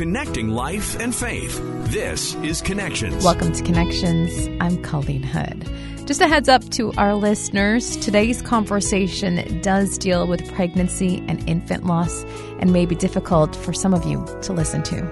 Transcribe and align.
Connecting 0.00 0.48
life 0.48 0.98
and 0.98 1.14
faith. 1.14 1.60
This 1.90 2.34
is 2.36 2.62
Connections. 2.62 3.22
Welcome 3.22 3.52
to 3.52 3.62
Connections. 3.62 4.48
I'm 4.58 4.82
Colleen 4.82 5.22
Hood. 5.22 5.68
Just 6.06 6.22
a 6.22 6.26
heads 6.26 6.48
up 6.48 6.66
to 6.70 6.90
our 6.94 7.14
listeners 7.14 7.98
today's 7.98 8.40
conversation 8.40 9.60
does 9.60 9.98
deal 9.98 10.26
with 10.26 10.50
pregnancy 10.54 11.22
and 11.28 11.46
infant 11.46 11.84
loss 11.84 12.24
and 12.60 12.72
may 12.72 12.86
be 12.86 12.94
difficult 12.94 13.54
for 13.54 13.74
some 13.74 13.92
of 13.92 14.06
you 14.06 14.24
to 14.40 14.54
listen 14.54 14.82
to. 14.84 15.02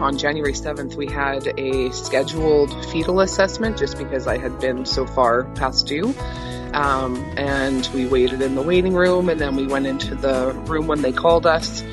On 0.00 0.18
January 0.18 0.54
7th, 0.54 0.96
we 0.96 1.06
had 1.06 1.46
a 1.56 1.92
scheduled 1.92 2.72
fetal 2.86 3.20
assessment 3.20 3.78
just 3.78 3.96
because 3.96 4.26
I 4.26 4.38
had 4.38 4.58
been 4.58 4.86
so 4.86 5.06
far 5.06 5.44
past 5.54 5.86
due. 5.86 6.12
Um, 6.72 7.14
and 7.36 7.88
we 7.94 8.06
waited 8.06 8.42
in 8.42 8.56
the 8.56 8.62
waiting 8.62 8.94
room, 8.94 9.28
and 9.28 9.40
then 9.40 9.54
we 9.54 9.68
went 9.68 9.86
into 9.86 10.16
the 10.16 10.52
room 10.66 10.88
when 10.88 11.02
they 11.02 11.12
called 11.12 11.46
us. 11.46 11.84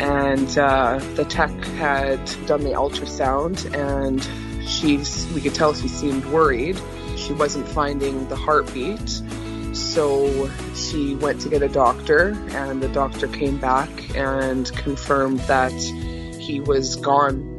And 0.00 0.58
uh, 0.58 0.98
the 1.14 1.24
tech 1.24 1.50
had 1.76 2.24
done 2.46 2.64
the 2.64 2.72
ultrasound, 2.72 3.72
and 3.74 4.22
she's 4.68 5.26
we 5.34 5.40
could 5.40 5.54
tell 5.54 5.74
she 5.74 5.88
seemed 5.88 6.24
worried 6.26 6.80
she 7.22 7.32
wasn't 7.32 7.68
finding 7.68 8.28
the 8.28 8.36
heartbeat. 8.36 9.22
So 9.72 10.50
she 10.74 11.14
went 11.16 11.40
to 11.42 11.48
get 11.48 11.62
a 11.62 11.68
doctor, 11.68 12.36
and 12.50 12.82
the 12.82 12.88
doctor 12.88 13.26
came 13.26 13.58
back 13.58 13.88
and 14.16 14.70
confirmed 14.76 15.40
that 15.40 15.72
he 15.72 16.60
was 16.60 16.96
gone. 16.96 17.51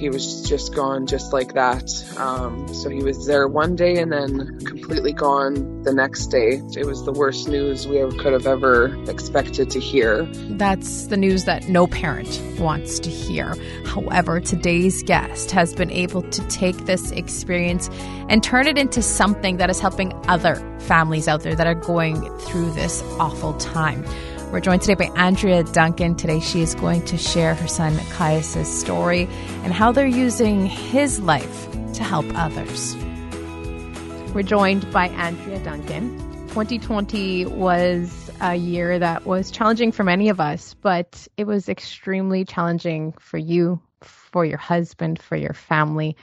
He 0.00 0.08
was 0.08 0.48
just 0.48 0.74
gone 0.74 1.06
just 1.06 1.30
like 1.30 1.52
that. 1.52 1.84
Um, 2.16 2.66
so 2.72 2.88
he 2.88 3.02
was 3.02 3.26
there 3.26 3.46
one 3.46 3.76
day 3.76 3.98
and 3.98 4.10
then 4.10 4.58
completely 4.60 5.12
gone 5.12 5.82
the 5.82 5.92
next 5.92 6.28
day. 6.28 6.62
It 6.74 6.86
was 6.86 7.04
the 7.04 7.12
worst 7.12 7.48
news 7.48 7.86
we 7.86 7.98
ever 7.98 8.10
could 8.12 8.32
have 8.32 8.46
ever 8.46 8.96
expected 9.10 9.68
to 9.68 9.78
hear. 9.78 10.24
That's 10.52 11.06
the 11.08 11.18
news 11.18 11.44
that 11.44 11.68
no 11.68 11.86
parent 11.86 12.40
wants 12.58 12.98
to 13.00 13.10
hear. 13.10 13.54
However, 13.84 14.40
today's 14.40 15.02
guest 15.02 15.50
has 15.50 15.74
been 15.74 15.90
able 15.90 16.22
to 16.22 16.48
take 16.48 16.76
this 16.86 17.10
experience 17.10 17.90
and 18.30 18.42
turn 18.42 18.66
it 18.66 18.78
into 18.78 19.02
something 19.02 19.58
that 19.58 19.68
is 19.68 19.80
helping 19.80 20.14
other 20.28 20.54
families 20.80 21.28
out 21.28 21.42
there 21.42 21.54
that 21.54 21.66
are 21.66 21.74
going 21.74 22.16
through 22.38 22.70
this 22.70 23.02
awful 23.18 23.52
time. 23.58 24.02
We're 24.50 24.58
joined 24.58 24.82
today 24.82 25.06
by 25.06 25.14
Andrea 25.14 25.62
Duncan. 25.62 26.16
Today, 26.16 26.40
she 26.40 26.60
is 26.60 26.74
going 26.74 27.04
to 27.04 27.16
share 27.16 27.54
her 27.54 27.68
son 27.68 27.96
Caius' 28.10 28.66
story 28.66 29.28
and 29.62 29.72
how 29.72 29.92
they're 29.92 30.08
using 30.08 30.66
his 30.66 31.20
life 31.20 31.70
to 31.92 32.02
help 32.02 32.26
others. 32.34 32.96
We're 34.34 34.42
joined 34.42 34.90
by 34.92 35.06
Andrea 35.10 35.62
Duncan. 35.62 36.18
2020 36.48 37.46
was 37.46 38.28
a 38.40 38.56
year 38.56 38.98
that 38.98 39.24
was 39.24 39.52
challenging 39.52 39.92
for 39.92 40.02
many 40.02 40.30
of 40.30 40.40
us, 40.40 40.74
but 40.82 41.28
it 41.36 41.46
was 41.46 41.68
extremely 41.68 42.44
challenging 42.44 43.12
for 43.20 43.38
you, 43.38 43.80
for 44.00 44.44
your 44.44 44.58
husband, 44.58 45.22
for 45.22 45.36
your 45.36 45.54
family. 45.54 46.16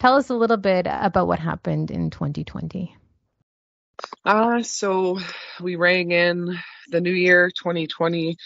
Tell 0.00 0.16
us 0.16 0.30
a 0.30 0.34
little 0.34 0.56
bit 0.56 0.88
about 0.90 1.28
what 1.28 1.38
happened 1.38 1.92
in 1.92 2.10
2020. 2.10 2.97
Uh, 4.24 4.62
so 4.62 5.18
we 5.60 5.76
rang 5.76 6.12
in 6.12 6.58
the 6.88 7.00
new 7.00 7.12
year 7.12 7.50
2020, 7.50 8.36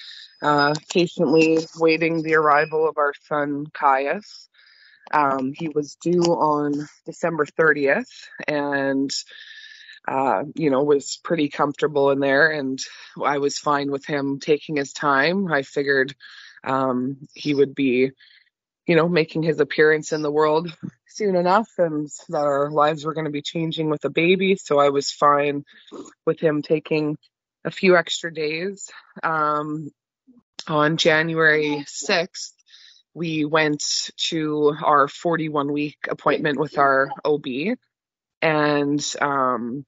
uh, 0.43 0.75
patiently 0.93 1.59
waiting 1.79 2.23
the 2.23 2.35
arrival 2.35 2.89
of 2.89 2.99
our 2.99 3.13
son 3.29 3.67
Caius. 3.73 4.49
Um, 5.13 5.53
he 5.55 5.69
was 5.69 5.97
due 5.97 6.23
on 6.23 6.89
December 7.05 7.47
30th 7.47 8.07
and, 8.49 9.11
uh, 10.09 10.45
you 10.55 10.71
know, 10.71 10.83
was 10.85 11.21
pretty 11.23 11.49
comfortable 11.49 12.11
in 12.11 12.21
there 12.21 12.51
and 12.51 12.79
I 13.23 13.39
was 13.39 13.59
fine 13.59 13.91
with 13.91 14.07
him 14.07 14.41
taking 14.41 14.77
his 14.77 14.93
time. 14.93 15.53
I 15.53 15.63
figured, 15.63 16.15
um, 16.65 17.29
he 17.35 17.55
would 17.55 17.75
be, 17.75 18.13
you 18.87 18.97
know, 18.97 19.09
making 19.09 19.43
his 19.43 19.61
appearance 19.61 20.13
in 20.13 20.23
the 20.23 20.31
world 20.31 20.75
soon 21.07 21.37
enough 21.37 21.69
and 21.79 22.09
that 22.29 22.45
our 22.45 22.71
lives 22.71 23.05
were 23.05 23.15
going 23.15 23.27
to 23.27 23.31
be 23.31 23.43
changing 23.43 23.91
with 23.91 24.05
a 24.05 24.11
baby. 24.11 24.57
So 24.57 24.79
I 24.79 24.89
was 24.89 25.11
fine 25.11 25.65
with 26.27 26.41
him 26.41 26.63
taking 26.63 27.17
a 27.65 27.71
few 27.71 27.97
extra 27.97 28.33
days. 28.33 28.91
Um, 29.23 29.91
on 30.67 30.97
January 30.97 31.85
6th, 31.87 32.53
we 33.15 33.45
went 33.45 33.83
to 34.29 34.75
our 34.83 35.07
41 35.07 35.71
week 35.73 35.99
appointment 36.09 36.59
with 36.59 36.79
our 36.79 37.11
OB 37.25 37.77
and, 38.41 39.15
um, 39.21 39.85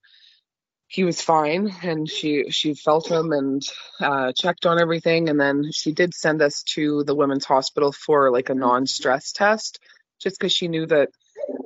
he 0.87 1.05
was 1.05 1.21
fine 1.21 1.75
and 1.83 2.09
she 2.09 2.51
she 2.51 2.75
felt 2.75 3.11
him 3.11 3.33
and 3.33 3.63
uh, 4.01 4.33
checked 4.33 4.67
on 4.67 4.81
everything 4.81 5.29
and 5.29 5.41
then 5.41 5.71
she 5.73 5.93
did 5.93 6.15
send 6.15 6.43
us 6.43 6.63
to 6.63 7.05
the 7.05 7.15
women's 7.15 7.45
hospital 7.45 7.91
for 7.93 8.31
like 8.31 8.49
a 8.49 8.55
non-stress 8.55 9.33
test 9.33 9.81
just 10.21 10.39
because 10.39 10.53
she 10.53 10.69
knew 10.69 10.87
that 10.87 11.09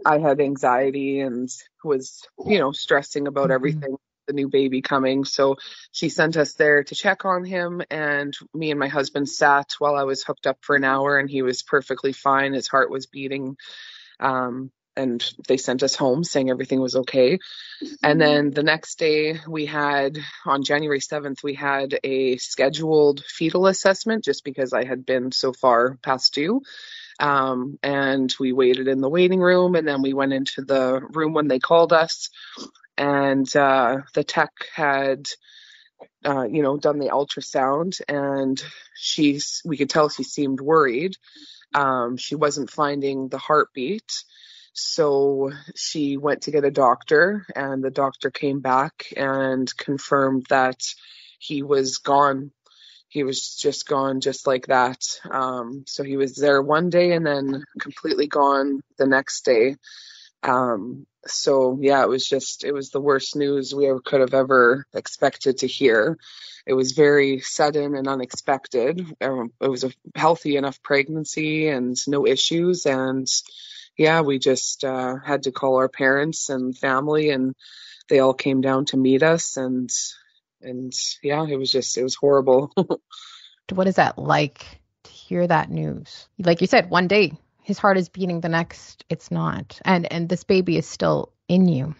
I 0.04 0.18
had 0.18 0.40
anxiety 0.40 1.20
and 1.20 1.48
was 1.84 2.22
you 2.46 2.58
know 2.58 2.72
stressing 2.72 3.26
about 3.26 3.50
everything 3.50 3.96
the 4.28 4.34
new 4.34 4.48
baby 4.48 4.82
coming. 4.82 5.24
So 5.24 5.56
she 5.90 6.10
sent 6.10 6.36
us 6.36 6.52
there 6.52 6.84
to 6.84 6.94
check 6.94 7.24
on 7.24 7.44
him 7.44 7.82
and 7.90 8.32
me 8.54 8.70
and 8.70 8.78
my 8.78 8.88
husband 8.88 9.28
sat 9.28 9.72
while 9.78 9.96
I 9.96 10.04
was 10.04 10.22
hooked 10.22 10.46
up 10.46 10.58
for 10.60 10.76
an 10.76 10.84
hour 10.84 11.18
and 11.18 11.28
he 11.28 11.42
was 11.42 11.62
perfectly 11.62 12.12
fine. 12.12 12.52
His 12.52 12.68
heart 12.68 12.90
was 12.90 13.06
beating 13.06 13.56
um 14.20 14.70
and 14.98 15.24
they 15.46 15.56
sent 15.56 15.82
us 15.82 15.94
home 15.94 16.24
saying 16.24 16.50
everything 16.50 16.80
was 16.80 16.96
okay. 16.96 17.38
And 18.02 18.20
then 18.20 18.50
the 18.50 18.64
next 18.64 18.98
day 18.98 19.38
we 19.46 19.64
had 19.66 20.18
on 20.44 20.64
January 20.64 21.00
7th 21.00 21.42
we 21.42 21.54
had 21.54 21.98
a 22.02 22.36
scheduled 22.38 23.24
fetal 23.24 23.66
assessment 23.66 24.24
just 24.24 24.44
because 24.44 24.72
I 24.72 24.84
had 24.84 25.06
been 25.06 25.30
so 25.30 25.52
far 25.52 25.96
past 26.02 26.34
due. 26.34 26.62
Um, 27.20 27.78
and 27.82 28.34
we 28.38 28.52
waited 28.52 28.88
in 28.88 29.00
the 29.00 29.08
waiting 29.08 29.40
room 29.40 29.74
and 29.74 29.86
then 29.86 30.02
we 30.02 30.12
went 30.12 30.32
into 30.32 30.62
the 30.62 31.00
room 31.10 31.32
when 31.32 31.48
they 31.48 31.58
called 31.58 31.92
us 31.92 32.30
and 32.96 33.56
uh, 33.56 33.98
the 34.14 34.24
tech 34.24 34.50
had 34.74 35.26
uh, 36.24 36.44
you 36.44 36.62
know 36.62 36.76
done 36.76 36.98
the 36.98 37.08
ultrasound 37.08 38.00
and 38.08 38.62
she's 38.94 39.62
we 39.64 39.76
could 39.76 39.90
tell 39.90 40.08
she 40.08 40.24
seemed 40.24 40.60
worried 40.60 41.16
um, 41.74 42.16
she 42.16 42.34
wasn't 42.34 42.70
finding 42.70 43.28
the 43.28 43.38
heartbeat 43.38 44.24
so 44.78 45.50
she 45.74 46.16
went 46.16 46.42
to 46.42 46.50
get 46.50 46.64
a 46.64 46.70
doctor, 46.70 47.44
and 47.54 47.82
the 47.82 47.90
doctor 47.90 48.30
came 48.30 48.60
back 48.60 49.12
and 49.16 49.76
confirmed 49.76 50.46
that 50.50 50.80
he 51.38 51.62
was 51.62 51.98
gone. 51.98 52.52
He 53.08 53.24
was 53.24 53.56
just 53.56 53.88
gone 53.88 54.20
just 54.20 54.46
like 54.46 54.66
that. 54.66 55.02
Um, 55.30 55.84
so 55.86 56.04
he 56.04 56.16
was 56.16 56.34
there 56.34 56.62
one 56.62 56.90
day 56.90 57.12
and 57.12 57.26
then 57.26 57.64
completely 57.80 58.26
gone 58.26 58.80
the 58.98 59.06
next 59.06 59.44
day. 59.44 59.76
Um, 60.42 61.06
so 61.26 61.78
yeah, 61.80 62.02
it 62.02 62.08
was 62.08 62.28
just, 62.28 62.64
it 62.64 62.72
was 62.72 62.90
the 62.90 63.00
worst 63.00 63.34
news 63.34 63.74
we 63.74 63.88
ever 63.88 64.00
could 64.00 64.20
have 64.20 64.34
ever 64.34 64.86
expected 64.94 65.58
to 65.58 65.66
hear. 65.66 66.18
It 66.66 66.74
was 66.74 66.92
very 66.92 67.40
sudden 67.40 67.94
and 67.94 68.06
unexpected. 68.06 69.04
Um, 69.20 69.52
it 69.60 69.68
was 69.68 69.84
a 69.84 69.92
healthy 70.14 70.56
enough 70.56 70.82
pregnancy 70.82 71.68
and 71.68 71.96
no 72.06 72.26
issues. 72.26 72.84
And 72.84 73.26
yeah, 73.98 74.20
we 74.20 74.38
just 74.38 74.84
uh, 74.84 75.16
had 75.16 75.42
to 75.42 75.52
call 75.52 75.76
our 75.76 75.88
parents 75.88 76.48
and 76.48 76.78
family, 76.78 77.30
and 77.30 77.54
they 78.08 78.20
all 78.20 78.32
came 78.32 78.60
down 78.60 78.86
to 78.86 78.96
meet 78.96 79.24
us, 79.24 79.56
and 79.56 79.90
and 80.62 80.92
yeah, 81.22 81.44
it 81.44 81.56
was 81.56 81.70
just 81.70 81.98
it 81.98 82.04
was 82.04 82.14
horrible. 82.14 82.72
what 83.72 83.88
is 83.88 83.96
that 83.96 84.16
like 84.16 84.64
to 85.04 85.10
hear 85.10 85.46
that 85.46 85.68
news? 85.70 86.28
Like 86.38 86.60
you 86.60 86.68
said, 86.68 86.88
one 86.88 87.08
day 87.08 87.32
his 87.62 87.78
heart 87.78 87.98
is 87.98 88.08
beating, 88.08 88.40
the 88.40 88.48
next 88.48 89.04
it's 89.10 89.32
not, 89.32 89.80
and 89.84 90.10
and 90.10 90.28
this 90.28 90.44
baby 90.44 90.78
is 90.78 90.86
still 90.86 91.32
in 91.48 91.66
you. 91.66 91.96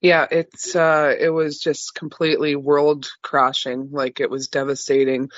Yeah, 0.00 0.26
it's 0.28 0.74
uh, 0.74 1.14
it 1.18 1.30
was 1.30 1.60
just 1.60 1.94
completely 1.94 2.56
world 2.56 3.08
crashing. 3.22 3.90
Like 3.92 4.18
it 4.18 4.28
was 4.28 4.48
devastating. 4.48 5.30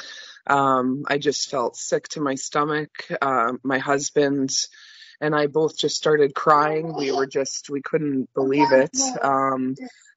Um, 0.46 1.04
I 1.06 1.18
just 1.18 1.50
felt 1.50 1.76
sick 1.76 2.08
to 2.08 2.22
my 2.22 2.36
stomach. 2.36 2.90
Uh, 3.20 3.52
my 3.62 3.78
husband's 3.78 4.71
and 5.20 5.34
I 5.34 5.47
both 5.47 5.76
just 5.76 5.97
started 5.97 6.34
crying. 6.34 6.94
We 6.94 7.12
were 7.12 7.26
just, 7.26 7.70
we 7.70 7.82
couldn't 7.82 8.32
believe 8.34 8.72
it. 8.72 8.97
Um, 9.22 9.74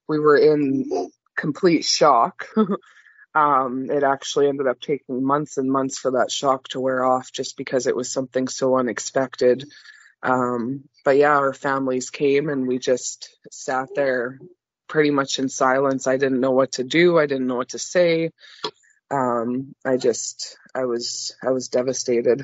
we 0.07 0.19
were 0.19 0.38
in 0.38 1.09
complete 1.36 1.86
shock. 1.86 2.48
um, 3.36 3.89
it 3.89 4.03
actually 4.03 4.48
ended 4.48 4.68
up 4.68 4.80
taking 4.80 5.24
months 5.24 5.57
and 5.57 5.71
months 5.71 5.98
for 5.98 6.12
that 6.12 6.31
shock 6.31 6.68
to 6.69 6.80
wear 6.80 7.03
off 7.03 7.31
just 7.31 7.57
because 7.57 7.88
it 7.88 7.95
was 7.95 8.12
something 8.12 8.48
so 8.48 8.77
unexpected. 8.77 9.65
Um, 10.24 10.83
but 11.04 11.18
yeah, 11.18 11.38
our 11.38 11.54
families 11.54 12.09
came 12.09 12.50
and 12.50 12.68
we 12.68 12.77
just 12.77 13.36
sat 13.50 13.89
there 13.95 14.39
pretty 14.88 15.09
much 15.09 15.39
in 15.39 15.50
silence. 15.50 16.06
I 16.06 16.18
didn't 16.18 16.42
know 16.42 16.51
what 16.51 16.74
to 16.74 16.83
do. 16.83 17.18
I 17.18 17.25
didn't 17.25 17.47
know 17.47 17.56
what 17.56 17.69
to 17.69 17.80
say. 17.80 18.31
Um, 19.09 19.74
I 19.86 19.97
just, 19.97 20.57
I 20.75 20.86
was, 20.86 21.36
I 21.44 21.51
was 21.51 21.69
devastated. 21.69 22.44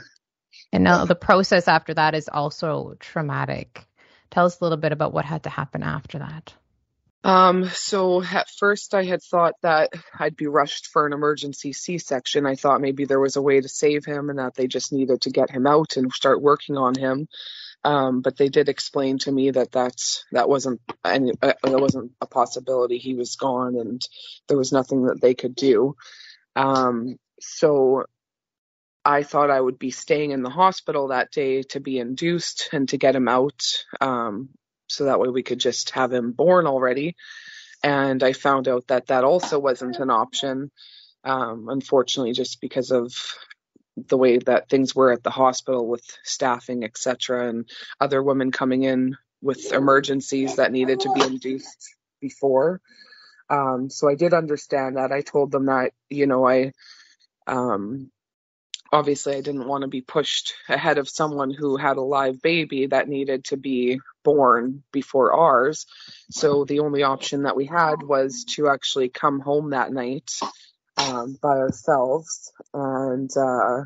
And 0.72 0.84
now 0.84 1.06
the 1.06 1.16
process 1.16 1.68
after 1.68 1.94
that 1.94 2.14
is 2.14 2.30
also 2.30 2.96
traumatic. 3.00 3.86
Tell 4.30 4.46
us 4.46 4.60
a 4.60 4.64
little 4.64 4.78
bit 4.78 4.92
about 4.92 5.14
what 5.14 5.26
had 5.26 5.44
to 5.44 5.50
happen 5.50 5.84
after 5.84 6.20
that. 6.20 6.54
Um, 7.24 7.66
so 7.66 8.24
at 8.24 8.50
first 8.50 8.94
I 8.94 9.04
had 9.04 9.22
thought 9.22 9.56
that 9.62 9.90
I'd 10.18 10.36
be 10.36 10.48
rushed 10.48 10.88
for 10.88 11.06
an 11.06 11.14
emergency 11.14 11.74
C-section. 11.74 12.46
I 12.46 12.56
thought 12.56 12.82
maybe 12.82 13.06
there 13.06 13.20
was 13.20 13.36
a 13.36 13.42
way 13.42 13.60
to 13.60 13.68
save 13.68 14.06
him 14.06 14.30
and 14.30 14.40
that 14.40 14.56
they 14.56 14.68
just 14.68 14.94
needed 14.94 15.22
to 15.22 15.30
get 15.30 15.50
him 15.50 15.68
out 15.68 15.98
and 15.98 16.12
start 16.12 16.42
working 16.42 16.78
on 16.78 16.96
him. 16.96 17.28
Um, 17.84 18.22
but 18.22 18.38
they 18.38 18.50
did 18.50 18.70
explain 18.70 19.18
to 19.20 19.32
me 19.32 19.52
that 19.52 19.72
that's 19.72 20.26
that 20.32 20.50
wasn't 20.50 20.82
any 21.06 21.32
uh, 21.42 21.54
that 21.64 21.80
wasn't 21.80 22.12
a 22.22 22.26
possibility. 22.26 22.98
He 22.98 23.14
was 23.14 23.36
gone 23.36 23.76
and 23.76 24.02
there 24.48 24.58
was 24.58 24.72
nothing 24.72 25.04
that 25.06 25.22
they 25.22 25.36
could 25.36 25.56
do. 25.56 25.96
Um, 26.56 27.18
so 27.40 28.06
I 29.08 29.24
thought 29.24 29.50
I 29.50 29.62
would 29.62 29.80
be 29.80 29.92
staying 29.92 30.32
in 30.32 30.44
the 30.44 30.50
hospital 30.50 31.08
that 31.08 31.32
day 31.32 31.64
to 31.64 31.80
be 31.80 31.98
induced 31.98 32.68
and 32.74 32.90
to 32.90 32.98
get 32.98 33.16
him 33.16 33.30
out. 33.30 33.64
Um, 34.02 34.50
so 34.88 35.06
that 35.06 35.22
way 35.22 35.30
we 35.30 35.44
could 35.44 35.60
just 35.60 35.92
have 35.92 36.12
him 36.12 36.34
born 36.34 36.68
already. 36.68 37.16
And 37.82 38.22
I 38.22 38.34
found 38.34 38.68
out 38.68 38.88
that 38.88 39.08
that 39.08 39.24
also 39.24 39.60
wasn't 39.60 40.00
an 40.00 40.10
option, 40.10 40.72
um, 41.24 41.70
unfortunately, 41.70 42.34
just 42.34 42.60
because 42.60 42.92
of 42.92 43.14
the 43.96 44.18
way 44.18 44.40
that 44.40 44.68
things 44.68 44.94
were 44.94 45.14
at 45.14 45.24
the 45.24 45.30
hospital 45.30 45.88
with 45.88 46.04
staffing, 46.24 46.84
etc., 46.84 47.48
and 47.48 47.70
other 48.02 48.22
women 48.22 48.52
coming 48.52 48.84
in 48.84 49.16
with 49.42 49.72
emergencies 49.72 50.58
that 50.58 50.74
needed 50.74 51.00
to 51.00 51.14
be 51.14 51.22
induced 51.22 51.96
before. 52.20 52.82
Um, 53.50 53.90
so 53.90 54.10
I 54.10 54.16
did 54.16 54.34
understand 54.34 54.98
that. 54.98 55.14
I 55.14 55.22
told 55.22 55.50
them 55.50 55.68
that, 55.68 55.94
you 56.10 56.28
know, 56.28 56.46
I 56.46 56.74
um, 57.48 58.12
obviously 58.92 59.36
I 59.36 59.42
didn't 59.42 59.68
want 59.68 59.82
to 59.84 59.88
be 59.88 60.02
pushed 60.02 60.54
ahead 60.70 60.98
of 60.98 61.10
someone 61.10 61.52
who 61.52 61.78
had 61.78 61.98
a 61.98 62.02
live 62.02 62.42
baby 62.42 62.88
that 62.88 63.08
needed 63.08 63.46
to 63.46 63.58
be 63.58 64.00
born 64.24 64.84
before 64.92 65.34
ours. 65.34 65.86
So 66.32 66.66
the 66.66 66.80
only 66.80 67.04
option 67.04 67.44
that 67.44 67.56
we 67.56 67.66
had 67.66 68.04
was 68.04 68.46
to 68.56 68.70
actually 68.70 69.10
come 69.10 69.40
home 69.40 69.72
that 69.72 69.92
night 69.92 70.32
um, 70.98 71.38
by 71.42 71.58
ourselves 71.58 72.52
and 72.74 73.30
uh, 73.38 73.84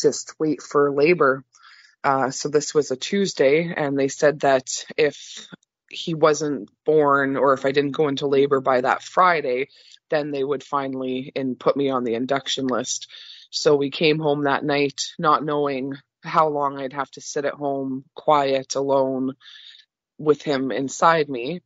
just 0.00 0.34
wait 0.38 0.62
for 0.62 0.90
labor. 0.90 1.44
Uh, 2.04 2.30
so 2.30 2.48
this 2.48 2.72
was 2.72 2.90
a 2.90 2.96
Tuesday, 2.96 3.72
and 3.76 3.98
they 3.98 4.08
said 4.08 4.40
that 4.40 4.84
if 4.96 5.48
he 5.90 6.14
wasn't 6.14 6.70
born 6.84 7.36
or 7.36 7.52
if 7.52 7.64
I 7.64 7.72
didn't 7.72 7.92
go 7.92 8.08
into 8.08 8.26
labor 8.26 8.60
by 8.60 8.80
that 8.80 9.02
Friday, 9.02 9.68
then 10.10 10.30
they 10.30 10.44
would 10.44 10.62
finally 10.62 11.32
put 11.58 11.76
me 11.76 11.90
on 11.90 12.04
the 12.04 12.14
induction 12.14 12.66
list. 12.66 13.08
So 13.50 13.76
we 13.76 13.90
came 13.90 14.18
home 14.18 14.44
that 14.44 14.64
night 14.64 15.00
not 15.18 15.44
knowing 15.44 15.94
how 16.22 16.48
long 16.48 16.78
I'd 16.78 16.92
have 16.92 17.10
to 17.12 17.20
sit 17.20 17.44
at 17.44 17.54
home 17.54 18.04
quiet 18.14 18.74
alone 18.74 19.34
with 20.18 20.42
him 20.42 20.72
inside 20.72 21.28
me. 21.28 21.60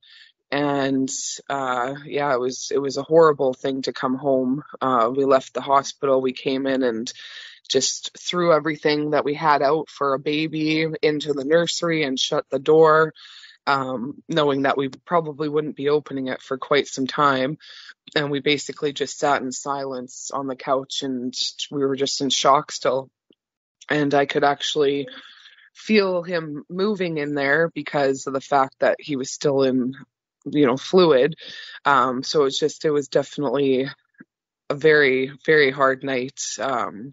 And 0.50 1.08
uh 1.48 1.94
yeah 2.04 2.34
it 2.34 2.40
was 2.40 2.72
it 2.74 2.78
was 2.78 2.96
a 2.96 3.02
horrible 3.02 3.54
thing 3.54 3.82
to 3.82 3.92
come 3.92 4.16
home. 4.16 4.62
Uh 4.80 5.10
we 5.14 5.24
left 5.24 5.54
the 5.54 5.60
hospital 5.60 6.20
we 6.20 6.32
came 6.32 6.66
in 6.66 6.82
and 6.82 7.12
just 7.68 8.18
threw 8.18 8.52
everything 8.52 9.10
that 9.10 9.24
we 9.24 9.34
had 9.34 9.62
out 9.62 9.88
for 9.88 10.14
a 10.14 10.18
baby 10.18 10.86
into 11.02 11.32
the 11.32 11.44
nursery 11.44 12.02
and 12.02 12.18
shut 12.18 12.44
the 12.50 12.58
door 12.58 13.14
um 13.66 14.22
knowing 14.28 14.62
that 14.62 14.76
we 14.76 14.88
probably 14.88 15.48
wouldn't 15.48 15.76
be 15.76 15.88
opening 15.88 16.28
it 16.28 16.42
for 16.42 16.58
quite 16.58 16.88
some 16.88 17.06
time. 17.06 17.58
And 18.16 18.30
we 18.30 18.40
basically 18.40 18.92
just 18.92 19.18
sat 19.18 19.42
in 19.42 19.52
silence 19.52 20.30
on 20.32 20.46
the 20.46 20.56
couch 20.56 21.02
and 21.02 21.34
we 21.70 21.80
were 21.80 21.96
just 21.96 22.20
in 22.20 22.30
shock 22.30 22.72
still. 22.72 23.10
And 23.88 24.14
I 24.14 24.26
could 24.26 24.44
actually 24.44 25.08
feel 25.74 26.22
him 26.22 26.64
moving 26.68 27.18
in 27.18 27.34
there 27.34 27.70
because 27.74 28.26
of 28.26 28.32
the 28.32 28.40
fact 28.40 28.76
that 28.80 28.96
he 28.98 29.16
was 29.16 29.30
still 29.30 29.62
in 29.62 29.94
you 30.46 30.66
know 30.66 30.76
fluid. 30.76 31.36
Um 31.84 32.22
so 32.22 32.44
it's 32.44 32.58
just 32.58 32.84
it 32.84 32.90
was 32.90 33.08
definitely 33.08 33.88
a 34.68 34.74
very 34.74 35.32
very 35.44 35.70
hard 35.70 36.02
night. 36.02 36.40
Um 36.58 37.12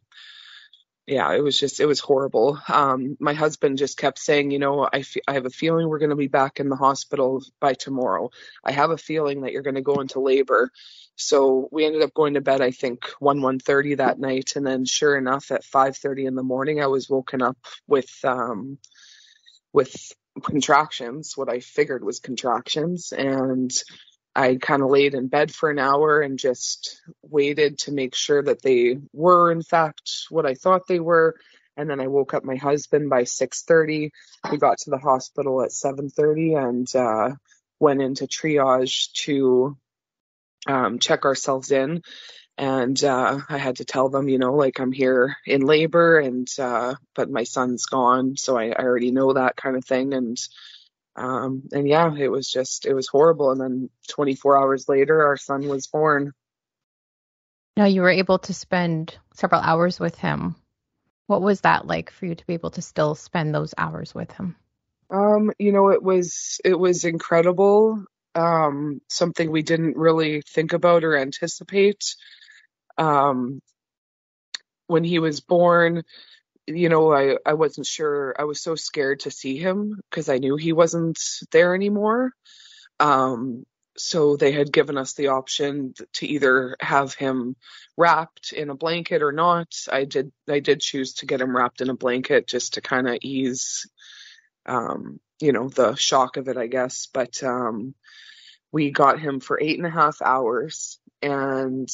yeah 1.08 1.34
it 1.34 1.44
was 1.44 1.60
just 1.60 1.80
it 1.82 1.88
was 1.88 2.00
horrible 2.02 2.60
um 2.70 3.18
my 3.20 3.34
husband 3.34 3.78
just 3.80 3.98
kept 3.98 4.20
saying 4.20 4.52
you 4.52 4.60
know 4.60 4.84
i, 4.94 5.00
f- 5.00 5.18
I 5.28 5.34
have 5.34 5.46
a 5.48 5.52
feeling 5.52 5.90
we're 5.90 6.00
going 6.00 6.12
to 6.12 6.18
be 6.18 6.28
back 6.30 6.60
in 6.60 6.70
the 6.70 6.78
hospital 6.78 7.44
by 7.62 7.74
tomorrow 7.76 8.32
i 8.64 8.72
have 8.74 8.92
a 8.92 8.98
feeling 8.98 9.42
that 9.42 9.54
you're 9.54 9.64
going 9.64 9.76
to 9.76 9.82
go 9.82 10.02
into 10.02 10.22
labor 10.22 10.72
so 11.18 11.70
we 11.72 11.86
ended 11.86 12.04
up 12.04 12.14
going 12.14 12.36
to 12.36 12.42
bed 12.42 12.62
i 12.62 12.72
think 12.72 13.06
1 13.20 13.40
1.30 13.40 13.98
that 13.98 14.20
night 14.20 14.54
and 14.58 14.68
then 14.68 14.86
sure 14.86 15.18
enough 15.18 15.52
at 15.52 15.64
5.30 15.64 16.28
in 16.28 16.36
the 16.36 16.44
morning 16.44 16.82
i 16.82 16.88
was 16.88 17.10
woken 17.10 17.42
up 17.42 17.58
with 17.88 18.12
um 18.26 18.78
with 19.74 20.14
contractions, 20.44 21.34
what 21.36 21.50
I 21.50 21.60
figured 21.60 22.04
was 22.04 22.20
contractions. 22.20 23.12
And 23.12 23.72
I 24.38 24.56
kind 24.56 24.84
of 24.84 24.90
laid 24.90 25.16
in 25.16 25.28
bed 25.28 25.52
for 25.52 25.72
an 25.72 25.80
hour 25.80 26.22
and 26.22 26.38
just 26.38 27.02
waited 27.24 27.80
to 27.80 27.92
make 27.92 28.14
sure 28.14 28.44
that 28.44 28.62
they 28.62 29.00
were, 29.12 29.52
in 29.52 29.64
fact, 29.64 30.12
what 30.30 30.46
I 30.46 30.54
thought 30.54 30.88
they 30.88 31.00
were. 31.00 31.36
And 31.76 31.90
then 31.90 32.00
I 32.00 32.08
woke 32.08 32.36
up 32.36 32.44
my 32.44 32.56
husband 32.56 33.10
by 33.10 33.24
6:30. 33.24 34.12
We 34.52 34.58
got 34.58 34.78
to 34.80 34.92
the 34.92 35.00
hospital 35.00 35.64
at 35.64 35.72
7:30 35.72 36.56
and 36.56 36.96
uh, 36.96 37.36
went 37.80 38.02
into 38.02 38.28
triage 38.28 39.12
to 39.26 39.76
um, 40.68 41.00
check 41.00 41.26
ourselves 41.26 41.72
in 41.72 42.04
and 42.58 43.02
uh, 43.04 43.40
I 43.48 43.58
had 43.58 43.78
to 43.78 43.86
tell 43.86 44.10
them, 44.10 44.28
you 44.28 44.40
know, 44.40 44.54
like 44.56 44.80
I'm 44.80 44.92
here 44.92 45.38
in 45.46 45.62
labor, 45.62 46.20
and 46.20 46.48
uh, 46.58 46.96
but 47.14 47.30
my 47.30 47.44
son's 47.44 47.86
gone, 47.86 48.36
so 48.36 48.58
I, 48.58 48.70
I 48.70 48.84
already 48.84 49.12
know 49.12 49.34
that 49.34 49.56
kind 49.56 49.76
of 49.76 49.86
thing, 49.86 50.14
and 50.14 50.38
um, 51.18 51.64
and 51.72 51.88
yeah, 51.88 52.14
it 52.16 52.30
was 52.30 52.50
just 52.50 52.86
it 52.86 52.94
was 52.94 53.08
horrible. 53.08 53.52
And 53.52 53.60
then 53.60 53.90
24 54.10 54.58
hours 54.58 54.88
later, 54.88 55.26
our 55.26 55.38
son 55.38 55.68
was 55.68 55.88
born. 55.88 56.34
Now 57.76 57.86
you 57.86 58.02
were 58.02 58.10
able 58.10 58.40
to 58.40 58.54
spend 58.54 59.18
several 59.34 59.62
hours 59.62 60.00
with 60.00 60.16
him. 60.16 60.56
What 61.26 61.42
was 61.42 61.62
that 61.62 61.86
like 61.86 62.12
for 62.12 62.26
you 62.26 62.36
to 62.36 62.46
be 62.46 62.54
able 62.54 62.72
to 62.72 62.82
still 62.82 63.16
spend 63.16 63.54
those 63.54 63.74
hours 63.78 64.16
with 64.16 64.32
him? 64.32 64.56
Um, 65.10 65.52
you 65.58 65.72
know, 65.72 65.90
it 65.90 66.04
was 66.04 66.62
it 66.64 66.78
was 66.78 67.04
incredible. 67.04 68.06
Um, 68.36 69.02
something 69.10 69.50
we 69.50 69.64
didn't 69.64 69.98
really 69.98 70.42
think 70.42 70.74
about 70.74 71.04
or 71.04 71.18
anticipate. 71.18 72.16
Um, 72.98 73.62
when 74.86 75.04
he 75.04 75.20
was 75.20 75.42
born, 75.42 76.04
you 76.68 76.90
know, 76.90 77.14
I, 77.14 77.38
I 77.46 77.54
wasn't 77.54 77.88
sure. 77.88 78.36
I 78.38 78.44
was 78.44 78.62
so 78.62 78.76
scared 78.76 79.22
to 79.22 79.32
see 79.32 79.58
him 79.58 80.00
because 80.10 80.30
I 80.30 80.38
knew 80.38 80.58
he 80.58 80.74
wasn't 80.74 81.20
there 81.52 81.74
anymore. 81.74 82.34
Um, 83.00 83.66
so 83.98 84.38
they 84.38 84.52
had 84.52 84.72
given 84.72 84.98
us 84.98 85.14
the 85.14 85.30
option 85.30 85.94
to 86.14 86.28
either 86.28 86.76
have 86.80 87.14
him 87.16 87.56
wrapped 87.96 88.54
in 88.54 88.70
a 88.70 88.76
blanket 88.76 89.24
or 89.24 89.32
not. 89.32 89.74
I 89.92 90.06
did 90.06 90.32
I 90.48 90.60
did 90.60 90.82
choose 90.82 91.16
to 91.16 91.26
get 91.26 91.42
him 91.42 91.56
wrapped 91.56 91.82
in 91.82 91.90
a 91.90 91.96
blanket 91.96 92.48
just 92.48 92.76
to 92.76 92.82
kind 92.82 93.08
of 93.08 93.18
ease 93.22 93.88
um, 94.68 95.20
you 95.40 95.54
know, 95.54 95.70
the 95.70 95.96
shock 95.96 96.38
of 96.38 96.48
it, 96.48 96.58
I 96.58 96.68
guess. 96.68 97.08
But 97.12 97.42
um, 97.44 97.96
we 98.72 98.92
got 98.92 99.20
him 99.20 99.40
for 99.40 99.60
eight 99.60 99.78
and 99.78 99.88
a 99.88 99.92
half 99.92 100.22
hours 100.22 101.00
and 101.22 101.90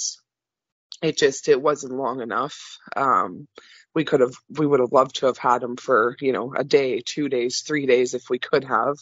it 1.01 1.17
just 1.17 1.47
it 1.47 1.61
wasn't 1.61 1.93
long 1.93 2.21
enough 2.21 2.77
um 2.95 3.47
we 3.93 4.03
could 4.03 4.21
have 4.21 4.35
we 4.49 4.65
would 4.65 4.79
have 4.79 4.91
loved 4.91 5.15
to 5.17 5.27
have 5.27 5.37
had 5.37 5.63
him 5.63 5.75
for 5.75 6.15
you 6.19 6.31
know 6.33 6.53
a 6.55 6.63
day 6.63 7.01
two 7.05 7.29
days 7.29 7.61
three 7.61 7.85
days 7.85 8.13
if 8.13 8.29
we 8.29 8.39
could 8.39 8.63
have. 8.63 8.97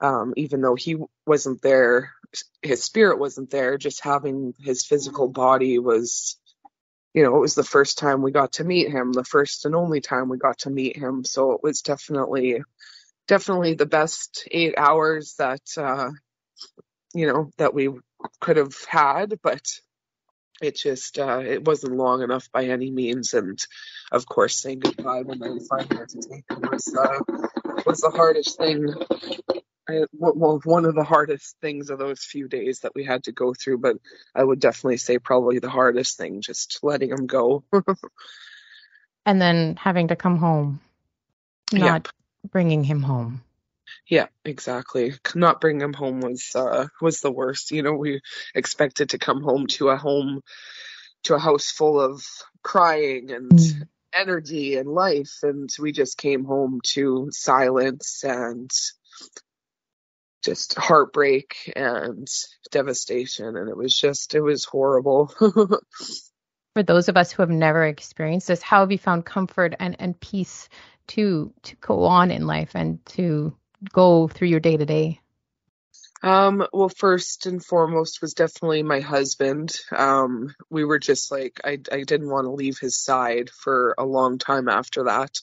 Um 0.00 0.34
even 0.36 0.60
though 0.60 0.74
he 0.74 0.96
wasn't 1.26 1.62
there 1.62 2.12
his 2.62 2.82
spirit 2.82 3.18
wasn't 3.18 3.50
there 3.50 3.78
just 3.78 4.02
having 4.02 4.54
his 4.58 4.84
physical 4.84 5.28
body 5.28 5.78
was 5.78 6.36
you 7.12 7.22
know 7.22 7.36
it 7.36 7.40
was 7.40 7.54
the 7.54 7.62
first 7.64 7.98
time 7.98 8.22
we 8.22 8.32
got 8.32 8.52
to 8.52 8.64
meet 8.64 8.90
him 8.90 9.12
the 9.12 9.24
first 9.24 9.64
and 9.66 9.74
only 9.74 10.00
time 10.00 10.28
we 10.28 10.38
got 10.38 10.58
to 10.58 10.70
meet 10.70 10.96
him. 10.96 11.24
So 11.24 11.52
it 11.52 11.60
was 11.62 11.82
definitely 11.82 12.62
definitely 13.28 13.74
the 13.74 13.86
best 13.86 14.48
eight 14.50 14.74
hours 14.76 15.34
that 15.38 15.62
uh 15.76 16.10
you 17.14 17.26
know 17.26 17.50
that 17.58 17.74
we 17.74 17.90
could 18.40 18.56
have 18.56 18.74
had 18.88 19.38
but 19.42 19.62
it 20.64 20.76
just 20.76 21.18
uh, 21.18 21.40
it 21.40 21.64
wasn't 21.64 21.96
long 21.96 22.22
enough 22.22 22.50
by 22.52 22.64
any 22.64 22.90
means 22.90 23.34
and 23.34 23.64
of 24.10 24.26
course 24.26 24.60
saying 24.60 24.80
goodbye 24.80 25.22
when 25.22 25.38
they 25.38 25.64
finally 25.68 25.96
had 25.96 26.08
to 26.08 26.20
take 26.20 26.44
him 26.50 26.60
was 26.70 26.94
uh, 26.94 27.18
was 27.86 28.00
the 28.00 28.10
hardest 28.10 28.58
thing. 28.58 28.92
I, 29.88 30.04
well 30.12 30.60
one 30.64 30.86
of 30.86 30.94
the 30.94 31.04
hardest 31.04 31.56
things 31.60 31.90
of 31.90 31.98
those 31.98 32.24
few 32.24 32.48
days 32.48 32.80
that 32.80 32.94
we 32.94 33.04
had 33.04 33.24
to 33.24 33.32
go 33.32 33.52
through 33.52 33.78
but 33.78 33.96
i 34.34 34.42
would 34.42 34.58
definitely 34.58 34.96
say 34.96 35.18
probably 35.18 35.58
the 35.58 35.68
hardest 35.68 36.16
thing 36.16 36.40
just 36.40 36.80
letting 36.82 37.10
him 37.10 37.26
go. 37.26 37.64
And 39.26 39.40
then 39.40 39.76
having 39.76 40.08
to 40.08 40.16
come 40.16 40.36
home 40.36 40.80
not 41.72 42.06
yep. 42.06 42.08
bringing 42.50 42.84
him 42.84 43.02
home 43.02 43.42
yeah, 44.08 44.26
exactly. 44.44 45.14
Not 45.34 45.60
bringing 45.60 45.82
him 45.82 45.94
home 45.94 46.20
was 46.20 46.52
uh, 46.54 46.88
was 47.00 47.20
the 47.20 47.32
worst. 47.32 47.70
You 47.70 47.82
know, 47.82 47.94
we 47.94 48.20
expected 48.54 49.10
to 49.10 49.18
come 49.18 49.42
home 49.42 49.66
to 49.68 49.88
a 49.88 49.96
home 49.96 50.42
to 51.24 51.34
a 51.34 51.38
house 51.38 51.70
full 51.70 52.00
of 52.00 52.22
crying 52.62 53.30
and 53.30 53.50
mm. 53.50 53.82
energy 54.12 54.76
and 54.76 54.88
life, 54.88 55.38
and 55.42 55.70
we 55.78 55.92
just 55.92 56.18
came 56.18 56.44
home 56.44 56.80
to 56.84 57.28
silence 57.30 58.22
and 58.24 58.70
just 60.44 60.74
heartbreak 60.74 61.72
and 61.74 62.28
devastation. 62.70 63.56
And 63.56 63.68
it 63.70 63.76
was 63.76 63.98
just, 63.98 64.34
it 64.34 64.42
was 64.42 64.66
horrible. 64.66 65.32
For 66.74 66.82
those 66.82 67.08
of 67.08 67.16
us 67.16 67.32
who 67.32 67.40
have 67.40 67.50
never 67.50 67.86
experienced 67.86 68.48
this, 68.48 68.60
how 68.60 68.80
have 68.80 68.92
you 68.92 68.98
found 68.98 69.24
comfort 69.24 69.74
and, 69.78 69.96
and 69.98 70.18
peace 70.20 70.68
to 71.06 71.52
to 71.62 71.76
go 71.76 72.04
on 72.04 72.30
in 72.30 72.46
life 72.46 72.74
and 72.74 73.04
to 73.06 73.54
go 73.92 74.28
through 74.28 74.48
your 74.48 74.60
day 74.60 74.76
to 74.76 74.86
day? 74.86 75.20
Um, 76.22 76.66
well, 76.72 76.88
first 76.88 77.44
and 77.44 77.62
foremost 77.62 78.22
was 78.22 78.32
definitely 78.32 78.82
my 78.82 79.00
husband. 79.00 79.76
Um, 79.94 80.54
we 80.70 80.84
were 80.84 80.98
just 80.98 81.30
like, 81.30 81.60
I, 81.62 81.78
I 81.92 82.02
didn't 82.04 82.30
want 82.30 82.46
to 82.46 82.50
leave 82.50 82.78
his 82.78 82.96
side 82.96 83.50
for 83.50 83.94
a 83.98 84.06
long 84.06 84.38
time 84.38 84.68
after 84.68 85.04
that. 85.04 85.38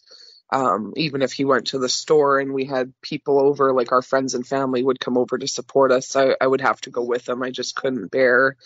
Um, 0.52 0.94
even 0.98 1.22
if 1.22 1.34
he 1.34 1.46
went 1.46 1.68
to 1.68 1.80
the 1.80 1.88
store 1.88 2.40
and 2.40 2.52
we 2.52 2.66
had 2.66 2.94
people 3.02 3.40
over, 3.40 3.74
like 3.74 3.92
our 3.92 4.02
friends 4.02 4.34
and 4.34 4.46
family 4.46 4.84
would 4.84 5.00
come 5.00 5.18
over 5.18 5.38
to 5.38 5.48
support 5.48 5.92
us, 5.92 6.16
I, 6.16 6.36
I 6.42 6.48
would 6.48 6.62
have 6.62 6.82
to 6.82 6.90
go 6.90 7.04
with 7.04 7.30
him. 7.30 7.44
I 7.44 7.52
just 7.52 7.76
couldn't 7.76 8.12
bear 8.12 8.58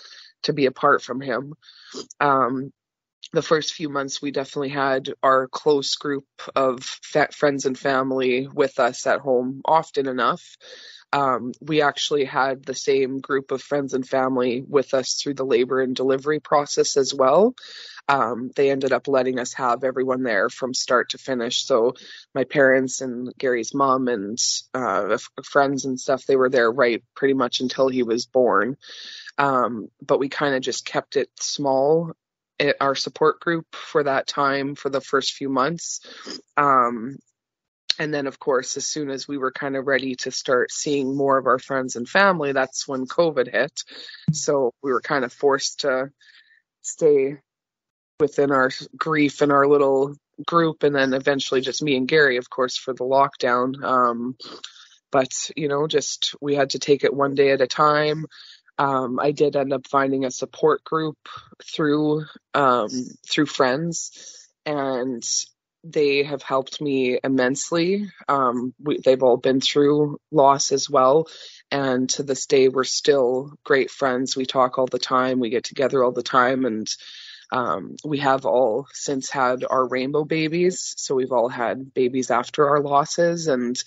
to 0.43 0.53
be 0.53 0.67
apart 0.67 1.01
from 1.03 1.21
him. 1.21 1.53
Um, 2.19 2.71
the 3.33 3.41
first 3.41 3.73
few 3.73 3.89
months, 3.89 4.21
we 4.21 4.31
definitely 4.31 4.69
had 4.69 5.13
our 5.23 5.47
close 5.47 5.95
group 5.95 6.25
of 6.55 6.83
friends 6.83 7.65
and 7.65 7.77
family 7.77 8.47
with 8.47 8.79
us 8.79 9.05
at 9.07 9.19
home 9.19 9.61
often 9.65 10.07
enough 10.07 10.57
um, 11.15 11.53
we 11.61 11.81
actually 11.81 12.25
had 12.25 12.65
the 12.65 12.75
same 12.75 13.19
group 13.19 13.51
of 13.51 13.61
friends 13.61 13.93
and 13.93 14.05
family 14.05 14.63
with 14.67 14.93
us 14.93 15.13
through 15.13 15.35
the 15.35 15.45
labor 15.45 15.81
and 15.81 15.95
delivery 15.95 16.41
process 16.41 16.97
as 16.97 17.13
well. 17.13 17.55
Um, 18.09 18.51
they 18.55 18.69
ended 18.69 18.91
up 18.91 19.07
letting 19.07 19.39
us 19.39 19.53
have 19.53 19.85
everyone 19.85 20.23
there 20.23 20.49
from 20.49 20.73
start 20.73 21.11
to 21.11 21.17
finish. 21.17 21.65
So 21.65 21.93
my 22.33 22.43
parents 22.43 22.99
and 22.99 23.33
Gary's 23.37 23.73
mom 23.73 24.09
and 24.09 24.37
uh, 24.73 25.17
friends 25.43 25.85
and 25.85 25.97
stuff, 25.97 26.25
they 26.25 26.35
were 26.35 26.49
there 26.49 26.69
right 26.69 27.01
pretty 27.15 27.33
much 27.33 27.61
until 27.61 27.87
he 27.87 28.03
was 28.03 28.25
born. 28.25 28.75
Um, 29.37 29.87
but 30.05 30.19
we 30.19 30.27
kind 30.27 30.53
of 30.53 30.61
just 30.61 30.85
kept 30.85 31.15
it 31.15 31.29
small 31.39 32.11
our 32.79 32.95
support 32.95 33.39
group 33.39 33.65
for 33.73 34.03
that 34.03 34.27
time 34.27 34.75
for 34.75 34.89
the 34.89 35.01
first 35.01 35.33
few 35.33 35.49
months. 35.49 36.01
Um, 36.57 37.17
and 37.99 38.13
then 38.13 38.27
of 38.27 38.39
course 38.39 38.77
as 38.77 38.85
soon 38.85 39.09
as 39.09 39.27
we 39.27 39.37
were 39.37 39.51
kind 39.51 39.75
of 39.75 39.87
ready 39.87 40.15
to 40.15 40.31
start 40.31 40.71
seeing 40.71 41.15
more 41.15 41.37
of 41.37 41.47
our 41.47 41.59
friends 41.59 41.95
and 41.95 42.07
family 42.07 42.51
that's 42.51 42.87
when 42.87 43.05
covid 43.05 43.51
hit. 43.51 43.83
So 44.31 44.73
we 44.83 44.91
were 44.91 45.01
kind 45.01 45.25
of 45.25 45.33
forced 45.33 45.81
to 45.81 46.11
stay 46.81 47.37
within 48.19 48.51
our 48.51 48.71
grief 48.97 49.41
and 49.41 49.51
our 49.51 49.67
little 49.67 50.15
group 50.45 50.83
and 50.83 50.95
then 50.95 51.13
eventually 51.13 51.61
just 51.61 51.81
me 51.81 51.95
and 51.95 52.07
gary 52.07 52.37
of 52.37 52.49
course 52.49 52.77
for 52.77 52.93
the 52.93 53.05
lockdown. 53.05 53.81
Um, 53.83 54.35
but 55.11 55.51
you 55.55 55.67
know 55.67 55.87
just 55.87 56.35
we 56.41 56.55
had 56.55 56.71
to 56.71 56.79
take 56.79 57.03
it 57.03 57.13
one 57.13 57.35
day 57.35 57.51
at 57.51 57.61
a 57.61 57.67
time 57.67 58.25
um, 58.77 59.19
i 59.19 59.31
did 59.31 59.55
end 59.55 59.73
up 59.73 59.87
finding 59.87 60.25
a 60.25 60.31
support 60.31 60.83
group 60.83 61.17
through 61.63 62.25
um, 62.53 62.89
through 63.27 63.45
friends 63.45 64.11
and 64.65 65.23
they 65.85 66.23
have 66.23 66.41
helped 66.41 66.81
me 66.81 67.19
immensely. 67.23 68.11
Um, 68.27 68.73
we, 68.79 68.99
they've 68.99 69.21
all 69.21 69.37
been 69.37 69.61
through 69.61 70.17
loss 70.31 70.71
as 70.71 70.89
well. 70.89 71.27
And 71.69 72.09
to 72.11 72.23
this 72.23 72.47
day, 72.47 72.69
we're 72.69 72.83
still 72.83 73.53
great 73.63 73.91
friends. 73.91 74.35
We 74.35 74.45
talk 74.45 74.79
all 74.79 74.87
the 74.87 74.97
time. 74.99 75.39
We 75.39 75.51
get 75.51 75.63
together 75.63 76.03
all 76.03 76.11
the 76.11 76.23
time. 76.23 76.65
And 76.65 76.87
um, 77.51 77.95
we 78.03 78.17
have 78.19 78.45
all 78.45 78.87
since 78.93 79.29
had 79.29 79.63
our 79.69 79.87
rainbow 79.87 80.23
babies. 80.23 80.95
So 80.97 81.13
we've 81.13 81.31
all 81.31 81.49
had 81.49 81.93
babies 81.93 82.31
after 82.31 82.67
our 82.67 82.81
losses. 82.81 83.47
And 83.47 83.77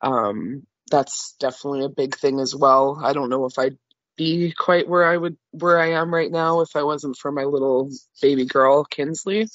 um, 0.00 0.66
that's 0.90 1.36
definitely 1.38 1.84
a 1.84 1.88
big 1.88 2.16
thing 2.16 2.40
as 2.40 2.54
well. 2.54 3.00
I 3.02 3.12
don't 3.12 3.30
know 3.30 3.46
if 3.46 3.58
I'd 3.58 3.78
be 4.16 4.52
quite 4.52 4.88
where 4.88 5.04
I 5.04 5.16
would 5.16 5.36
where 5.52 5.78
I 5.78 5.92
am 5.92 6.12
right 6.12 6.30
now 6.30 6.60
if 6.60 6.76
I 6.76 6.82
wasn't 6.82 7.16
for 7.16 7.32
my 7.32 7.44
little 7.44 7.90
baby 8.20 8.46
girl 8.46 8.84
Kinsley. 8.84 9.48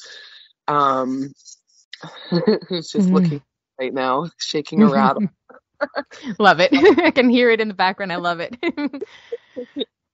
Um, 0.67 1.33
who's 2.29 2.91
just 2.91 2.95
mm-hmm. 2.95 3.13
looking 3.13 3.41
right 3.79 3.93
now, 3.93 4.29
shaking 4.37 4.83
a 4.83 4.87
rattle. 4.91 5.27
love 6.39 6.59
it. 6.59 6.71
I 6.73 7.11
can 7.11 7.29
hear 7.29 7.49
it 7.49 7.61
in 7.61 7.67
the 7.67 7.73
background. 7.73 8.11
I 8.11 8.17
love 8.17 8.39
it. 8.41 8.55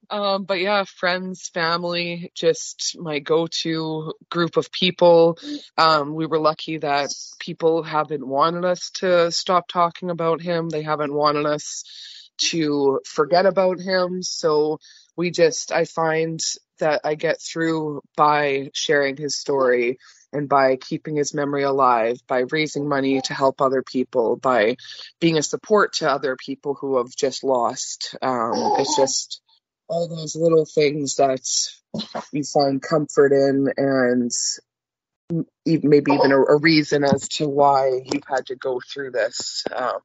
um, 0.10 0.44
but 0.44 0.60
yeah, 0.60 0.84
friends, 0.84 1.50
family, 1.54 2.32
just 2.36 2.96
my 3.00 3.20
go-to 3.20 4.14
group 4.30 4.58
of 4.58 4.72
people. 4.72 5.40
Um, 5.78 6.14
we 6.14 6.28
were 6.28 6.40
lucky 6.40 6.78
that 6.78 7.10
people 7.40 7.82
haven't 7.84 8.26
wanted 8.26 8.64
us 8.64 8.92
to 8.96 9.32
stop 9.32 9.68
talking 9.68 10.12
about 10.12 10.42
him. 10.42 10.70
They 10.70 10.84
haven't 10.84 11.14
wanted 11.14 11.48
us 11.48 11.84
to 12.38 13.02
forget 13.06 13.46
about 13.46 13.80
him. 13.80 14.24
So 14.24 14.80
we 15.16 15.32
just, 15.32 15.72
I 15.72 15.86
find 15.86 16.40
that 16.80 17.02
I 17.04 17.16
get 17.16 17.42
through 17.42 18.02
by 18.18 18.72
sharing 18.74 19.16
his 19.18 19.38
story 19.38 19.98
and 20.34 20.50
by 20.50 20.76
keeping 20.76 21.16
his 21.16 21.34
memory 21.34 21.64
alive, 21.64 22.20
by 22.28 22.44
raising 22.52 22.90
money 22.90 23.22
to 23.22 23.34
help 23.34 23.62
other 23.62 23.82
people, 23.82 24.36
by 24.36 24.76
being 25.22 25.38
a 25.38 25.44
support 25.44 25.94
to 25.94 26.12
other 26.12 26.36
people 26.36 26.74
who 26.74 26.98
have 26.98 27.16
just 27.16 27.44
lost. 27.44 28.16
Um, 28.22 28.52
it's 28.80 28.98
just 28.98 29.42
all 29.88 30.10
those 30.10 30.36
little 30.36 30.66
things 30.66 31.16
that 31.16 31.40
you 32.34 32.44
find 32.44 32.82
comfort 32.82 33.32
in 33.32 33.68
and 33.78 34.32
maybe 35.66 36.12
even 36.12 36.32
a, 36.32 36.42
a 36.42 36.58
reason 36.58 37.04
as 37.04 37.28
to 37.30 37.48
why 37.48 38.02
you've 38.04 38.28
had 38.28 38.48
to 38.48 38.56
go 38.56 38.82
through 38.94 39.12
this, 39.12 39.64
um, 39.74 40.00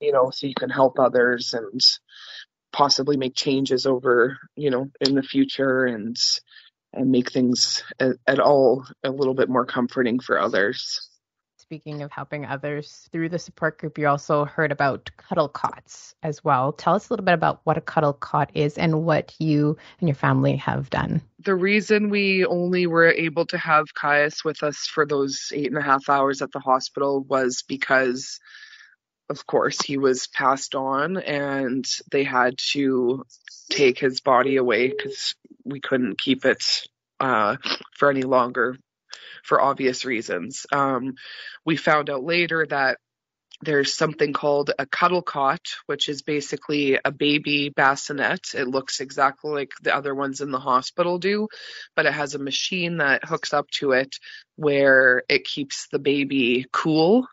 you 0.00 0.12
know, 0.12 0.30
so 0.30 0.46
you 0.46 0.54
can 0.54 0.70
help 0.70 0.98
others 0.98 1.54
and 1.54 1.80
possibly 2.72 3.16
make 3.16 3.34
changes 3.34 3.86
over, 3.86 4.38
you 4.56 4.70
know, 4.70 4.90
in 5.00 5.14
the 5.14 5.22
future 5.22 5.84
and 5.84 6.16
and 6.92 7.10
make 7.10 7.30
things 7.30 7.82
at, 8.00 8.16
at 8.26 8.40
all 8.40 8.86
a 9.04 9.10
little 9.10 9.34
bit 9.34 9.48
more 9.48 9.66
comforting 9.66 10.20
for 10.20 10.38
others. 10.38 11.08
Speaking 11.58 12.00
of 12.00 12.10
helping 12.10 12.46
others 12.46 13.06
through 13.12 13.28
the 13.28 13.38
support 13.38 13.78
group, 13.78 13.98
you 13.98 14.08
also 14.08 14.46
heard 14.46 14.72
about 14.72 15.10
cuddle 15.18 15.50
cots 15.50 16.14
as 16.22 16.42
well. 16.42 16.72
Tell 16.72 16.94
us 16.94 17.10
a 17.10 17.12
little 17.12 17.26
bit 17.26 17.34
about 17.34 17.60
what 17.64 17.76
a 17.76 17.82
cuddle 17.82 18.14
cot 18.14 18.50
is 18.54 18.78
and 18.78 19.04
what 19.04 19.34
you 19.38 19.76
and 20.00 20.08
your 20.08 20.14
family 20.14 20.56
have 20.56 20.88
done. 20.88 21.20
The 21.40 21.54
reason 21.54 22.08
we 22.08 22.46
only 22.46 22.86
were 22.86 23.10
able 23.10 23.44
to 23.46 23.58
have 23.58 23.92
Caius 23.92 24.42
with 24.46 24.62
us 24.62 24.86
for 24.86 25.04
those 25.04 25.52
eight 25.54 25.66
and 25.66 25.76
a 25.76 25.82
half 25.82 26.08
hours 26.08 26.40
at 26.40 26.52
the 26.52 26.60
hospital 26.60 27.22
was 27.22 27.62
because 27.68 28.40
of 29.30 29.46
course, 29.46 29.80
he 29.82 29.98
was 29.98 30.26
passed 30.28 30.74
on 30.74 31.16
and 31.18 31.86
they 32.10 32.24
had 32.24 32.56
to 32.72 33.24
take 33.70 33.98
his 33.98 34.20
body 34.20 34.56
away 34.56 34.88
because 34.88 35.34
we 35.64 35.80
couldn't 35.80 36.18
keep 36.18 36.44
it 36.44 36.86
uh, 37.20 37.56
for 37.94 38.10
any 38.10 38.22
longer 38.22 38.76
for 39.42 39.60
obvious 39.60 40.04
reasons. 40.04 40.66
Um, 40.72 41.14
we 41.64 41.76
found 41.76 42.10
out 42.10 42.22
later 42.22 42.66
that 42.68 42.98
there's 43.60 43.94
something 43.94 44.32
called 44.32 44.70
a 44.78 44.86
cuddle 44.86 45.22
cot, 45.22 45.60
which 45.86 46.08
is 46.08 46.22
basically 46.22 46.98
a 47.04 47.10
baby 47.10 47.70
bassinet. 47.70 48.54
It 48.54 48.68
looks 48.68 49.00
exactly 49.00 49.50
like 49.50 49.72
the 49.82 49.94
other 49.94 50.14
ones 50.14 50.40
in 50.40 50.52
the 50.52 50.60
hospital 50.60 51.18
do, 51.18 51.48
but 51.96 52.06
it 52.06 52.12
has 52.12 52.34
a 52.34 52.38
machine 52.38 52.98
that 52.98 53.24
hooks 53.24 53.52
up 53.52 53.68
to 53.72 53.92
it 53.92 54.14
where 54.56 55.22
it 55.28 55.44
keeps 55.44 55.88
the 55.88 55.98
baby 55.98 56.66
cool 56.72 57.26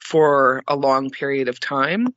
for 0.00 0.62
a 0.68 0.76
long 0.76 1.10
period 1.10 1.48
of 1.48 1.60
time. 1.60 2.08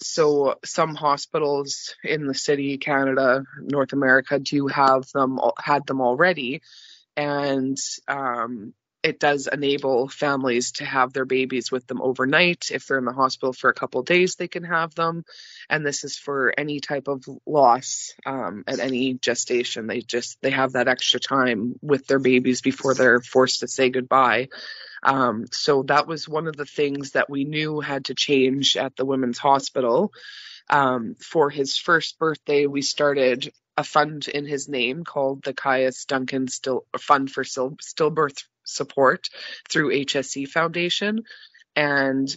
So 0.00 0.56
some 0.64 0.94
hospitals 0.94 1.96
in 2.04 2.26
the 2.26 2.34
city, 2.34 2.78
Canada, 2.78 3.42
North 3.60 3.92
America 3.92 4.38
do 4.38 4.68
have 4.68 5.08
them 5.12 5.40
had 5.58 5.86
them 5.86 6.00
already, 6.00 6.62
and 7.16 7.76
um, 8.06 8.74
it 9.02 9.20
does 9.20 9.46
enable 9.46 10.08
families 10.08 10.72
to 10.72 10.84
have 10.84 11.12
their 11.12 11.24
babies 11.24 11.70
with 11.70 11.86
them 11.86 12.02
overnight. 12.02 12.70
If 12.72 12.86
they're 12.86 12.98
in 12.98 13.04
the 13.04 13.12
hospital 13.12 13.52
for 13.52 13.70
a 13.70 13.74
couple 13.74 14.02
days, 14.02 14.34
they 14.34 14.48
can 14.48 14.64
have 14.64 14.94
them. 14.94 15.24
And 15.70 15.86
this 15.86 16.02
is 16.02 16.16
for 16.16 16.52
any 16.58 16.80
type 16.80 17.06
of 17.06 17.24
loss 17.46 18.14
um, 18.26 18.64
at 18.66 18.80
any 18.80 19.14
gestation. 19.14 19.86
They 19.86 20.00
just 20.00 20.40
they 20.42 20.50
have 20.50 20.72
that 20.72 20.88
extra 20.88 21.20
time 21.20 21.74
with 21.80 22.06
their 22.06 22.18
babies 22.18 22.60
before 22.60 22.94
they're 22.94 23.20
forced 23.20 23.60
to 23.60 23.68
say 23.68 23.90
goodbye. 23.90 24.48
Um, 25.02 25.44
so 25.52 25.84
that 25.84 26.08
was 26.08 26.28
one 26.28 26.48
of 26.48 26.56
the 26.56 26.64
things 26.66 27.12
that 27.12 27.30
we 27.30 27.44
knew 27.44 27.80
had 27.80 28.06
to 28.06 28.14
change 28.14 28.76
at 28.76 28.96
the 28.96 29.04
women's 29.04 29.38
hospital. 29.38 30.12
Um, 30.68 31.14
for 31.14 31.50
his 31.50 31.76
first 31.76 32.18
birthday, 32.18 32.66
we 32.66 32.82
started 32.82 33.52
a 33.76 33.84
fund 33.84 34.26
in 34.26 34.44
his 34.44 34.68
name 34.68 35.04
called 35.04 35.44
the 35.44 35.54
Caius 35.54 36.04
Duncan 36.04 36.48
Still 36.48 36.84
Fund 36.98 37.30
for 37.30 37.44
Still, 37.44 37.76
Stillbirth 37.80 38.42
Support 38.68 39.28
through 39.68 39.92
HSC 39.92 40.48
Foundation. 40.48 41.22
And 41.74 42.34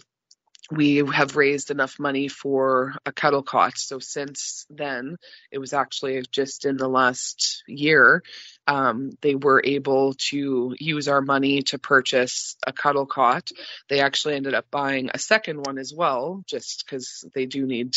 we 0.70 0.96
have 1.12 1.36
raised 1.36 1.70
enough 1.70 1.98
money 1.98 2.28
for 2.28 2.94
a 3.04 3.12
cuddle 3.12 3.42
cot. 3.42 3.76
So 3.76 3.98
since 3.98 4.64
then, 4.70 5.16
it 5.50 5.58
was 5.58 5.72
actually 5.72 6.22
just 6.30 6.64
in 6.64 6.76
the 6.76 6.88
last 6.88 7.62
year, 7.66 8.22
um, 8.66 9.10
they 9.20 9.34
were 9.34 9.60
able 9.64 10.14
to 10.30 10.74
use 10.78 11.08
our 11.08 11.20
money 11.20 11.62
to 11.62 11.78
purchase 11.78 12.56
a 12.66 12.72
cuddle 12.72 13.06
cot. 13.06 13.48
They 13.88 14.00
actually 14.00 14.36
ended 14.36 14.54
up 14.54 14.66
buying 14.70 15.10
a 15.12 15.18
second 15.18 15.58
one 15.66 15.78
as 15.78 15.92
well, 15.94 16.42
just 16.46 16.84
because 16.86 17.24
they 17.34 17.46
do 17.46 17.66
need 17.66 17.94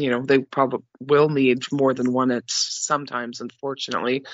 you 0.00 0.10
know 0.10 0.22
they 0.22 0.38
probably 0.38 0.80
will 1.00 1.28
need 1.28 1.64
more 1.72 1.94
than 1.94 2.12
one 2.12 2.30
at 2.30 2.44
sometimes 2.46 3.40
unfortunately 3.40 4.24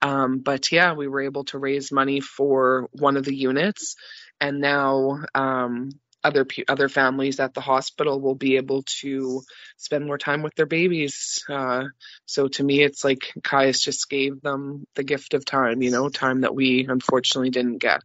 um, 0.00 0.38
but 0.38 0.72
yeah 0.72 0.92
we 0.92 1.08
were 1.08 1.22
able 1.22 1.44
to 1.44 1.58
raise 1.58 1.92
money 1.92 2.20
for 2.20 2.88
one 2.92 3.16
of 3.16 3.24
the 3.24 3.34
units 3.34 3.96
and 4.40 4.60
now 4.60 5.20
um, 5.34 5.90
other 6.24 6.46
other 6.68 6.88
families 6.88 7.40
at 7.40 7.54
the 7.54 7.60
hospital 7.60 8.20
will 8.20 8.34
be 8.34 8.56
able 8.56 8.82
to 9.00 9.42
spend 9.76 10.06
more 10.06 10.18
time 10.18 10.42
with 10.42 10.54
their 10.54 10.66
babies. 10.66 11.44
Uh, 11.48 11.84
so 12.26 12.48
to 12.48 12.62
me, 12.62 12.82
it's 12.82 13.04
like 13.04 13.32
Caius 13.42 13.80
just 13.80 14.08
gave 14.08 14.40
them 14.40 14.86
the 14.94 15.04
gift 15.04 15.34
of 15.34 15.44
time, 15.44 15.82
you 15.82 15.90
know, 15.90 16.08
time 16.08 16.42
that 16.42 16.54
we 16.54 16.86
unfortunately 16.88 17.50
didn't 17.50 17.78
get. 17.78 18.02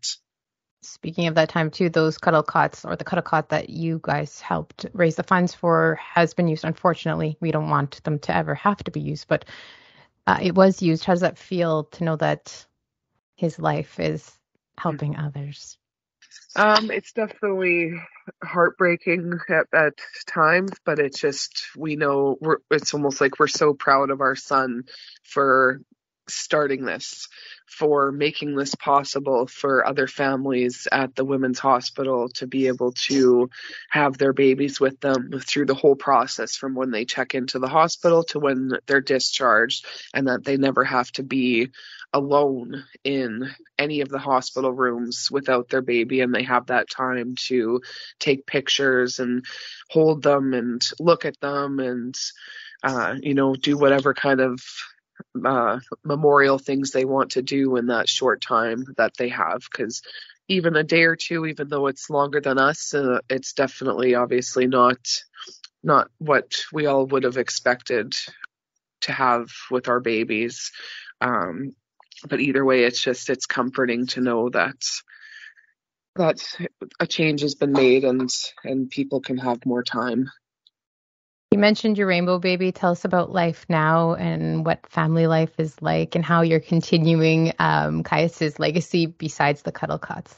Speaking 0.87 1.27
of 1.27 1.35
that 1.35 1.49
time 1.49 1.69
too, 1.69 1.89
those 1.89 2.17
cuddle 2.17 2.43
cots 2.43 2.85
or 2.85 2.95
the 2.95 3.03
cuddle 3.03 3.21
cot 3.21 3.49
that 3.49 3.69
you 3.69 3.99
guys 4.01 4.39
helped 4.39 4.85
raise 4.93 5.15
the 5.15 5.23
funds 5.23 5.53
for 5.53 5.99
has 6.01 6.33
been 6.33 6.47
used. 6.47 6.63
Unfortunately, 6.63 7.37
we 7.41 7.51
don't 7.51 7.69
want 7.69 8.01
them 8.03 8.19
to 8.19 8.35
ever 8.35 8.55
have 8.55 8.83
to 8.85 8.91
be 8.91 9.01
used, 9.01 9.27
but 9.27 9.45
uh, 10.25 10.39
it 10.41 10.55
was 10.55 10.81
used. 10.81 11.03
How 11.03 11.13
does 11.13 11.21
that 11.21 11.37
feel 11.37 11.83
to 11.85 12.03
know 12.05 12.15
that 12.15 12.65
his 13.35 13.59
life 13.59 13.99
is 13.99 14.31
helping 14.77 15.17
others? 15.17 15.77
Um, 16.55 16.89
it's 16.89 17.11
definitely 17.11 17.93
heartbreaking 18.43 19.39
at, 19.49 19.67
at 19.73 19.93
times, 20.25 20.71
but 20.85 20.99
it's 20.99 21.19
just 21.19 21.67
we 21.75 21.95
know. 21.97 22.37
It's 22.71 22.93
almost 22.93 23.21
like 23.21 23.39
we're 23.39 23.47
so 23.47 23.73
proud 23.73 24.09
of 24.09 24.21
our 24.21 24.35
son 24.35 24.85
for 25.23 25.81
starting 26.29 26.85
this, 26.85 27.27
for 27.65 28.11
making 28.11 28.55
this 28.55 28.75
possible 28.75 29.45
for 29.47 29.85
other 29.85 30.07
families 30.07 30.87
at 30.91 31.15
the 31.15 31.25
women's 31.25 31.59
hospital 31.59 32.29
to 32.29 32.47
be 32.47 32.67
able 32.67 32.93
to 32.93 33.49
have 33.89 34.17
their 34.17 34.33
babies 34.33 34.79
with 34.79 34.99
them 34.99 35.31
through 35.45 35.65
the 35.65 35.73
whole 35.73 35.95
process 35.95 36.55
from 36.55 36.75
when 36.75 36.91
they 36.91 37.05
check 37.05 37.35
into 37.35 37.59
the 37.59 37.67
hospital 37.67 38.23
to 38.23 38.39
when 38.39 38.71
they're 38.85 39.01
discharged, 39.01 39.85
and 40.13 40.27
that 40.27 40.43
they 40.43 40.57
never 40.57 40.83
have 40.83 41.11
to 41.11 41.23
be 41.23 41.69
alone 42.13 42.85
in 43.03 43.49
any 43.77 44.01
of 44.01 44.09
the 44.09 44.19
hospital 44.19 44.71
rooms 44.71 45.29
without 45.29 45.69
their 45.69 45.81
baby 45.81 46.21
and 46.21 46.33
they 46.33 46.43
have 46.43 46.67
that 46.67 46.89
time 46.89 47.35
to 47.35 47.81
take 48.19 48.45
pictures 48.45 49.19
and 49.19 49.45
hold 49.89 50.23
them 50.23 50.53
and 50.53 50.81
look 50.99 51.25
at 51.25 51.39
them 51.41 51.79
and 51.79 52.15
uh, 52.83 53.15
you 53.21 53.33
know 53.33 53.55
do 53.55 53.77
whatever 53.77 54.13
kind 54.13 54.39
of 54.39 54.61
uh, 55.45 55.79
memorial 56.03 56.57
things 56.57 56.91
they 56.91 57.05
want 57.05 57.31
to 57.31 57.41
do 57.41 57.75
in 57.77 57.87
that 57.87 58.09
short 58.09 58.41
time 58.41 58.85
that 58.97 59.15
they 59.17 59.29
have 59.29 59.61
because 59.71 60.01
even 60.47 60.75
a 60.75 60.83
day 60.83 61.03
or 61.03 61.15
two 61.15 61.45
even 61.45 61.67
though 61.67 61.87
it's 61.87 62.09
longer 62.09 62.39
than 62.39 62.57
us 62.57 62.93
uh, 62.93 63.19
it's 63.29 63.53
definitely 63.53 64.15
obviously 64.15 64.67
not 64.67 64.97
not 65.83 66.09
what 66.17 66.63
we 66.73 66.85
all 66.85 67.05
would 67.05 67.23
have 67.23 67.37
expected 67.37 68.15
to 69.01 69.11
have 69.11 69.49
with 69.71 69.87
our 69.87 69.99
babies. 69.99 70.71
Um, 71.21 71.75
but 72.27 72.39
either 72.39 72.65
way 72.65 72.83
it's 72.83 73.01
just 73.01 73.29
it's 73.29 73.45
comforting 73.45 74.07
to 74.07 74.21
know 74.21 74.49
that 74.49 74.77
that 76.15 76.39
a 76.99 77.05
change 77.05 77.41
has 77.41 77.53
been 77.53 77.71
made 77.71 78.03
and 78.03 78.29
and 78.63 78.89
people 78.89 79.21
can 79.21 79.37
have 79.37 79.65
more 79.65 79.83
time 79.83 80.29
you 81.51 81.57
mentioned 81.57 81.97
your 81.97 82.07
rainbow 82.07 82.39
baby. 82.39 82.71
Tell 82.71 82.91
us 82.91 83.05
about 83.05 83.31
life 83.31 83.65
now 83.69 84.15
and 84.15 84.65
what 84.65 84.85
family 84.87 85.27
life 85.27 85.59
is 85.59 85.81
like 85.81 86.15
and 86.15 86.23
how 86.23 86.41
you're 86.41 86.59
continuing 86.59 87.53
um, 87.59 88.03
Caius's 88.03 88.59
legacy 88.59 89.05
besides 89.05 89.61
the 89.61 89.71
cuddle 89.71 89.97
cots. 89.97 90.35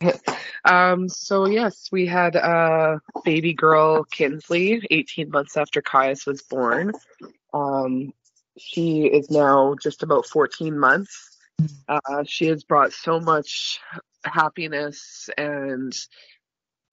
um, 0.64 1.08
so 1.08 1.46
yes, 1.46 1.88
we 1.92 2.06
had 2.06 2.36
a 2.36 3.00
baby 3.24 3.54
girl, 3.54 4.04
Kinsley, 4.04 4.82
18 4.90 5.30
months 5.30 5.56
after 5.56 5.80
Caius 5.80 6.26
was 6.26 6.42
born. 6.42 6.92
Um, 7.54 8.12
she 8.56 9.06
is 9.06 9.30
now 9.30 9.76
just 9.80 10.02
about 10.02 10.26
14 10.26 10.78
months. 10.78 11.36
Uh, 11.88 12.24
she 12.26 12.46
has 12.46 12.64
brought 12.64 12.92
so 12.92 13.20
much 13.20 13.80
happiness 14.24 15.30
and 15.38 15.96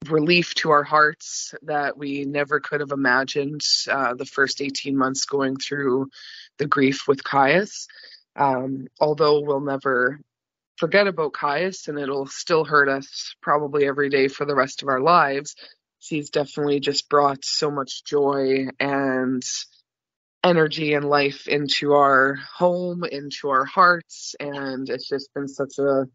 relief 0.10 0.54
to 0.56 0.72
our 0.72 0.84
hearts 0.84 1.54
that 1.64 1.98
we 1.98 2.26
never 2.26 2.60
could 2.60 2.82
have 2.82 2.92
imagined 2.92 3.62
uh, 3.90 4.14
the 4.14 4.26
first 4.26 4.62
18 4.62 4.98
months 4.98 5.26
going 5.26 5.58
through 5.58 6.10
the 6.58 6.68
grief 6.68 7.08
with 7.08 7.24
Caius. 7.24 7.88
Um, 8.36 8.88
although 9.00 9.42
we'll 9.42 9.62
never 9.62 10.20
forget 10.78 11.08
about 11.08 11.34
Caius 11.34 11.88
and 11.88 11.98
it'll 11.98 12.28
still 12.28 12.66
hurt 12.66 12.90
us 12.90 13.36
probably 13.42 13.88
every 13.88 14.10
day 14.10 14.28
for 14.28 14.46
the 14.46 14.56
rest 14.56 14.82
of 14.82 14.90
our 14.90 15.00
lives, 15.00 15.56
he's 16.00 16.30
definitely 16.30 16.80
just 16.80 17.10
brought 17.10 17.46
so 17.46 17.72
much 17.72 18.04
joy 18.04 18.68
and 18.80 19.44
energy 20.44 20.94
and 20.94 21.06
life 21.06 21.48
into 21.48 21.94
our 21.94 22.36
home, 22.36 23.04
into 23.04 23.50
our 23.50 23.66
hearts, 23.66 24.36
and 24.40 24.90
it's 24.90 25.10
just 25.10 25.34
been 25.34 25.48
such 25.48 25.80
a 25.80 26.06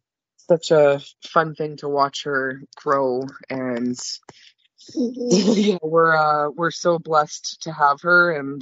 such 0.51 0.73
a 0.73 1.01
fun 1.29 1.55
thing 1.55 1.77
to 1.77 1.89
watch 1.89 2.25
her 2.25 2.61
grow 2.75 3.23
and 3.49 3.97
yeah, 4.97 5.79
we're 5.81 6.17
uh 6.17 6.51
we're 6.51 6.73
so 6.73 6.99
blessed 6.99 7.63
to 7.63 7.73
have 7.73 8.01
her 8.01 8.33
and 8.33 8.61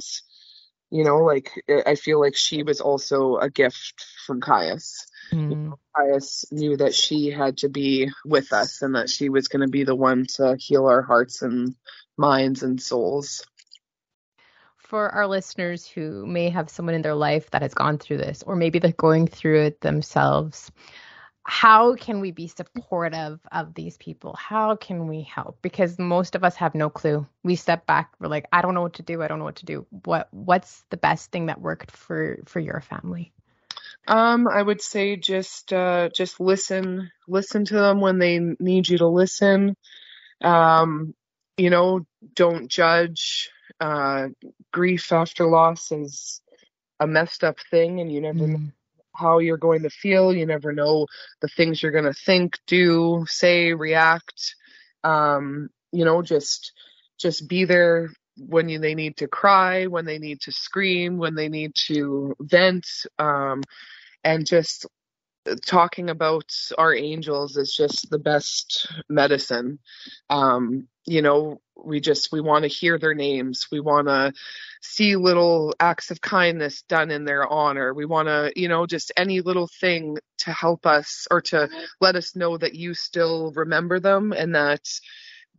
you 0.91 1.03
know 1.03 1.23
like 1.23 1.51
I 1.67 1.95
feel 1.95 2.19
like 2.19 2.35
she 2.35 2.61
was 2.61 2.79
also 2.79 3.37
a 3.37 3.49
gift 3.49 4.05
from 4.27 4.39
Caius. 4.39 5.07
Mm. 5.31 5.49
You 5.49 5.55
know, 5.55 5.79
Caius 5.95 6.45
knew 6.51 6.77
that 6.77 6.93
she 6.93 7.31
had 7.31 7.57
to 7.57 7.69
be 7.69 8.11
with 8.23 8.53
us 8.53 8.83
and 8.83 8.93
that 8.93 9.09
she 9.09 9.29
was 9.29 9.47
going 9.47 9.65
to 9.65 9.71
be 9.71 9.83
the 9.83 9.95
one 9.95 10.27
to 10.35 10.57
heal 10.59 10.85
our 10.85 11.01
hearts 11.01 11.41
and 11.41 11.75
minds 12.17 12.61
and 12.61 12.79
souls. 12.79 13.43
For 14.77 15.09
our 15.09 15.27
listeners 15.27 15.87
who 15.87 16.25
may 16.27 16.49
have 16.49 16.69
someone 16.69 16.95
in 16.95 17.01
their 17.01 17.15
life 17.15 17.49
that 17.51 17.61
has 17.63 17.73
gone 17.73 17.97
through 17.97 18.17
this, 18.17 18.43
or 18.43 18.55
maybe 18.55 18.79
they're 18.79 18.91
going 18.91 19.27
through 19.27 19.61
it 19.61 19.81
themselves, 19.81 20.71
how 21.49 21.95
can 21.95 22.19
we 22.19 22.29
be 22.29 22.47
supportive 22.47 23.39
of 23.51 23.73
these 23.73 23.97
people? 23.97 24.35
How 24.37 24.75
can 24.75 25.07
we 25.07 25.23
help? 25.23 25.57
Because 25.63 25.97
most 25.97 26.35
of 26.35 26.43
us 26.43 26.55
have 26.57 26.75
no 26.75 26.91
clue. 26.91 27.25
We 27.43 27.55
step 27.55 27.87
back, 27.87 28.13
we're 28.19 28.27
like, 28.27 28.45
I 28.53 28.61
don't 28.61 28.75
know 28.75 28.83
what 28.83 28.93
to 28.93 29.03
do. 29.03 29.23
I 29.23 29.27
don't 29.27 29.39
know 29.39 29.45
what 29.45 29.55
to 29.55 29.65
do. 29.65 29.87
What 30.05 30.27
what's 30.31 30.83
the 30.91 30.97
best 30.97 31.31
thing 31.31 31.47
that 31.47 31.59
worked 31.59 31.89
for 31.89 32.37
for 32.45 32.59
your 32.59 32.81
family? 32.81 33.33
Um, 34.07 34.47
I 34.47 34.61
would 34.61 34.79
say 34.79 35.15
just 35.15 35.73
uh 35.73 36.09
just 36.09 36.39
listen 36.39 37.09
listen 37.27 37.65
to 37.65 37.73
them 37.73 37.99
when 37.99 38.19
they 38.19 38.37
need 38.37 38.87
you 38.87 38.99
to 38.99 39.07
listen. 39.07 39.75
Um, 40.41 41.15
you 41.57 41.71
know, 41.71 42.05
don't 42.35 42.67
judge. 42.67 43.49
Uh 43.79 44.27
grief 44.71 45.11
after 45.11 45.47
loss 45.47 45.91
is 45.91 46.41
a 46.99 47.07
messed 47.07 47.43
up 47.43 47.57
thing 47.71 48.01
and 48.01 48.11
you 48.11 48.21
never 48.21 48.39
mm 48.39 48.71
how 49.19 49.39
you're 49.39 49.57
going 49.57 49.83
to 49.83 49.89
feel. 49.89 50.33
You 50.33 50.45
never 50.45 50.71
know 50.71 51.07
the 51.41 51.47
things 51.47 51.81
you're 51.81 51.91
going 51.91 52.05
to 52.05 52.13
think, 52.13 52.57
do, 52.67 53.25
say, 53.27 53.73
react. 53.73 54.55
Um, 55.03 55.69
you 55.91 56.05
know, 56.05 56.21
just 56.21 56.71
just 57.19 57.47
be 57.47 57.65
there 57.65 58.09
when 58.37 58.69
you, 58.69 58.79
they 58.79 58.95
need 58.95 59.17
to 59.17 59.27
cry, 59.27 59.87
when 59.87 60.05
they 60.05 60.17
need 60.17 60.39
to 60.41 60.51
scream, 60.51 61.17
when 61.17 61.35
they 61.35 61.49
need 61.49 61.73
to 61.87 62.35
vent, 62.39 62.87
um, 63.17 63.61
and 64.23 64.45
just 64.45 64.85
talking 65.65 66.09
about 66.09 66.45
our 66.77 66.93
angels 66.93 67.57
is 67.57 67.73
just 67.75 68.09
the 68.09 68.19
best 68.19 68.87
medicine. 69.09 69.79
Um, 70.29 70.87
you 71.05 71.21
know, 71.21 71.61
we 71.75 71.99
just 71.99 72.31
we 72.31 72.41
want 72.41 72.63
to 72.63 72.69
hear 72.69 72.99
their 72.99 73.13
names. 73.13 73.67
We 73.71 73.79
want 73.79 74.07
to 74.07 74.33
see 74.81 75.15
little 75.15 75.73
acts 75.79 76.11
of 76.11 76.21
kindness 76.21 76.83
done 76.83 77.11
in 77.11 77.25
their 77.25 77.47
honor. 77.47 77.93
We 77.93 78.05
want 78.05 78.27
to, 78.27 78.51
you 78.55 78.67
know, 78.67 78.85
just 78.85 79.11
any 79.17 79.41
little 79.41 79.69
thing 79.79 80.17
to 80.39 80.51
help 80.51 80.85
us 80.85 81.27
or 81.29 81.41
to 81.41 81.69
let 81.99 82.15
us 82.15 82.35
know 82.35 82.57
that 82.57 82.75
you 82.75 82.93
still 82.93 83.51
remember 83.51 83.99
them 83.99 84.31
and 84.31 84.55
that 84.55 84.81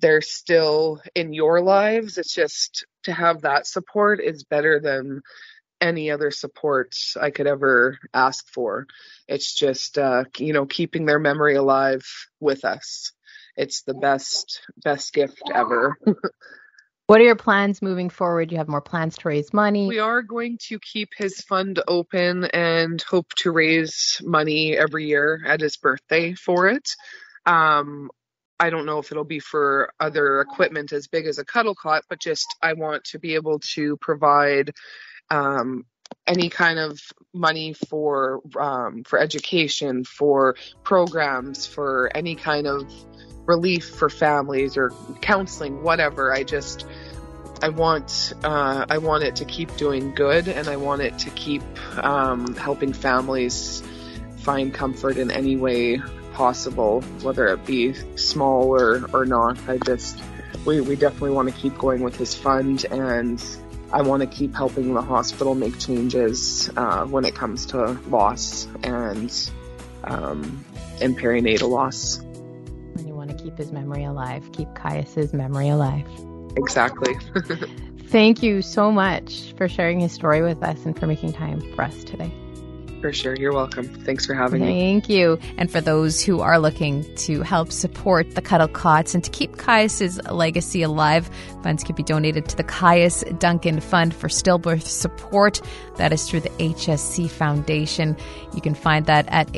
they're 0.01 0.23
still 0.23 1.03
in 1.15 1.33
your 1.33 1.61
lives. 1.61 2.17
It's 2.17 2.35
just 2.35 2.87
to 3.05 3.13
have 3.13 3.43
that 3.43 3.67
support 3.67 4.21
is 4.21 4.45
better 4.45 4.81
than 4.81 5.21
any 5.81 6.11
other 6.11 6.31
support 6.31 6.95
I 7.21 7.31
could 7.31 7.47
ever 7.47 7.99
ask 8.13 8.47
for. 8.53 8.87
It's 9.29 9.55
just, 9.55 9.99
uh, 9.99 10.25
you 10.39 10.53
know, 10.53 10.67
keeping 10.67 11.07
their 11.07 11.19
memory 11.19 11.57
alive 11.57 12.05
with 12.39 12.65
us. 12.65 13.13
It's 13.57 13.83
the 13.83 13.95
best, 13.95 14.63
best 14.83 15.13
gift 15.13 15.43
ever. 15.55 15.97
what 17.11 17.21
are 17.21 17.25
your 17.25 17.35
plans 17.35 17.83
moving 17.83 18.09
forward? 18.09 18.53
You 18.53 18.59
have 18.59 18.69
more 18.69 18.81
plans 18.81 19.19
to 19.19 19.29
raise 19.29 19.53
money? 19.53 19.89
We 19.89 19.99
are 19.99 20.23
going 20.23 20.59
to 20.69 20.79
keep 20.79 21.09
his 21.19 21.41
fund 21.41 21.83
open 21.89 22.45
and 22.45 23.03
hope 23.03 23.35
to 23.39 23.51
raise 23.51 24.21
money 24.23 24.77
every 24.77 25.09
year 25.09 25.43
at 25.45 25.61
his 25.61 25.77
birthday 25.77 26.35
for 26.35 26.69
it. 26.69 26.89
Um, 27.47 28.13
I 28.61 28.71
don't 28.71 28.87
know 28.87 29.01
if 29.01 29.11
it'll 29.11 29.25
be 29.25 29.41
for 29.41 29.93
other 29.99 30.41
equipment 30.41 30.93
as 30.93 31.09
big 31.09 31.27
as 31.27 31.39
a 31.39 31.45
cuddle 31.45 31.75
cot, 31.75 32.05
but 32.09 32.21
just 32.21 32.47
I 32.63 32.75
want 32.75 33.03
to 33.07 33.19
be 33.19 33.35
able 33.35 33.59
to 33.75 33.97
provide 33.97 34.71
um, 35.31 35.87
any 36.29 36.49
kind 36.49 36.79
of 36.79 37.01
money 37.35 37.73
for 37.73 38.41
um, 38.57 39.03
for 39.03 39.19
education, 39.19 40.05
for 40.05 40.55
programs, 40.85 41.67
for 41.67 42.09
any 42.15 42.37
kind 42.37 42.69
of 42.69 42.89
relief 43.51 43.89
for 43.89 44.09
families 44.09 44.77
or 44.77 44.91
counseling, 45.21 45.83
whatever. 45.83 46.33
I 46.33 46.45
just 46.45 46.87
I 47.63 47.69
want 47.69 48.33
uh, 48.45 48.87
I 48.89 48.99
want 48.99 49.25
it 49.25 49.37
to 49.37 49.45
keep 49.45 49.77
doing 49.77 50.15
good, 50.15 50.49
and 50.49 50.69
I 50.69 50.77
want 50.77 51.03
it 51.03 51.19
to 51.19 51.31
keep 51.31 51.63
um, 52.03 52.55
helping 52.55 52.93
families 52.93 53.83
find 54.39 54.73
comfort 54.73 55.17
in 55.19 55.31
any 55.31 55.57
way 55.57 56.01
possible, 56.33 57.03
whether 57.23 57.49
it 57.49 57.67
be 57.67 57.93
small 58.17 58.75
or 58.75 59.05
or 59.13 59.27
not. 59.27 59.59
I 59.69 59.79
just 59.79 60.23
we 60.65 60.81
we 60.81 60.95
definitely 60.97 61.33
want 61.33 61.53
to 61.53 61.55
keep 61.55 61.77
going 61.77 62.03
with 62.03 62.17
this 62.19 62.35
fund, 62.35 62.87
and 62.91 63.45
I 63.93 64.03
want 64.03 64.23
to 64.23 64.29
keep 64.29 64.55
helping 64.55 64.95
the 64.95 65.03
hospital 65.03 65.55
make 65.55 65.79
changes 65.79 66.71
uh, 66.77 67.05
when 67.05 67.25
it 67.25 67.35
comes 67.35 67.67
to 67.67 67.99
loss 68.09 68.69
and 68.85 69.51
um, 70.05 70.65
and 71.03 71.19
perinatal 71.19 71.69
loss. 71.69 72.23
Keep 73.51 73.59
his 73.59 73.73
memory 73.73 74.05
alive, 74.05 74.49
keep 74.53 74.73
Caius's 74.75 75.33
memory 75.33 75.69
alive. 75.69 76.07
Exactly. 76.57 77.17
Thank 78.07 78.43
you 78.43 78.63
so 78.63 78.93
much 78.93 79.53
for 79.57 79.69
sharing 79.69 80.01
his 80.01 80.13
story 80.13 80.43
with 80.43 80.63
us 80.63 80.85
and 80.85 80.99
for 80.99 81.07
making 81.07 81.33
time 81.33 81.61
for 81.75 81.83
us 81.83 82.05
today. 82.05 82.33
For 83.01 83.13
sure. 83.13 83.35
You're 83.35 83.55
welcome. 83.55 83.89
Thanks 84.05 84.27
for 84.27 84.35
having 84.35 84.61
Thank 84.61 84.75
me. 84.75 84.81
Thank 84.81 85.09
you. 85.09 85.39
And 85.57 85.71
for 85.71 85.81
those 85.81 86.23
who 86.23 86.41
are 86.41 86.59
looking 86.59 87.03
to 87.17 87.41
help 87.41 87.73
support 87.73 88.35
the 88.35 88.43
Cuddle 88.43 88.69
Cots 88.69 89.15
and 89.15 89.25
to 89.25 89.31
keep 89.31 89.57
Caius's 89.57 90.23
legacy 90.31 90.83
alive, 90.83 91.31
funds 91.63 91.83
can 91.83 91.97
be 91.97 92.03
donated 92.03 92.47
to 92.51 92.57
the 92.57 92.65
Caius 92.65 93.25
Duncan 93.39 93.81
Fund 93.81 94.15
for 94.15 94.29
Stillbirth 94.29 94.83
Support. 94.83 95.63
That 95.97 96.13
is 96.13 96.29
through 96.29 96.41
the 96.41 96.51
HSC 96.51 97.31
Foundation. 97.31 98.17
You 98.55 98.61
can 98.61 98.75
find 98.75 99.07
that 99.07 99.27
at 99.29 99.49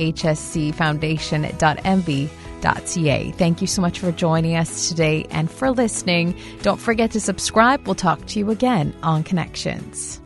Thank 3.33 3.61
you 3.61 3.67
so 3.67 3.83
much 3.83 3.99
for 3.99 4.13
joining 4.13 4.57
us 4.57 4.89
today 4.89 5.27
and 5.31 5.51
for 5.51 5.71
listening. 5.71 6.35
Don't 6.63 6.81
forget 6.81 7.11
to 7.11 7.21
subscribe. 7.21 7.87
We'll 7.87 7.95
talk 7.95 8.25
to 8.29 8.39
you 8.39 8.51
again 8.51 8.95
on 9.03 9.25
Connections. 9.25 10.22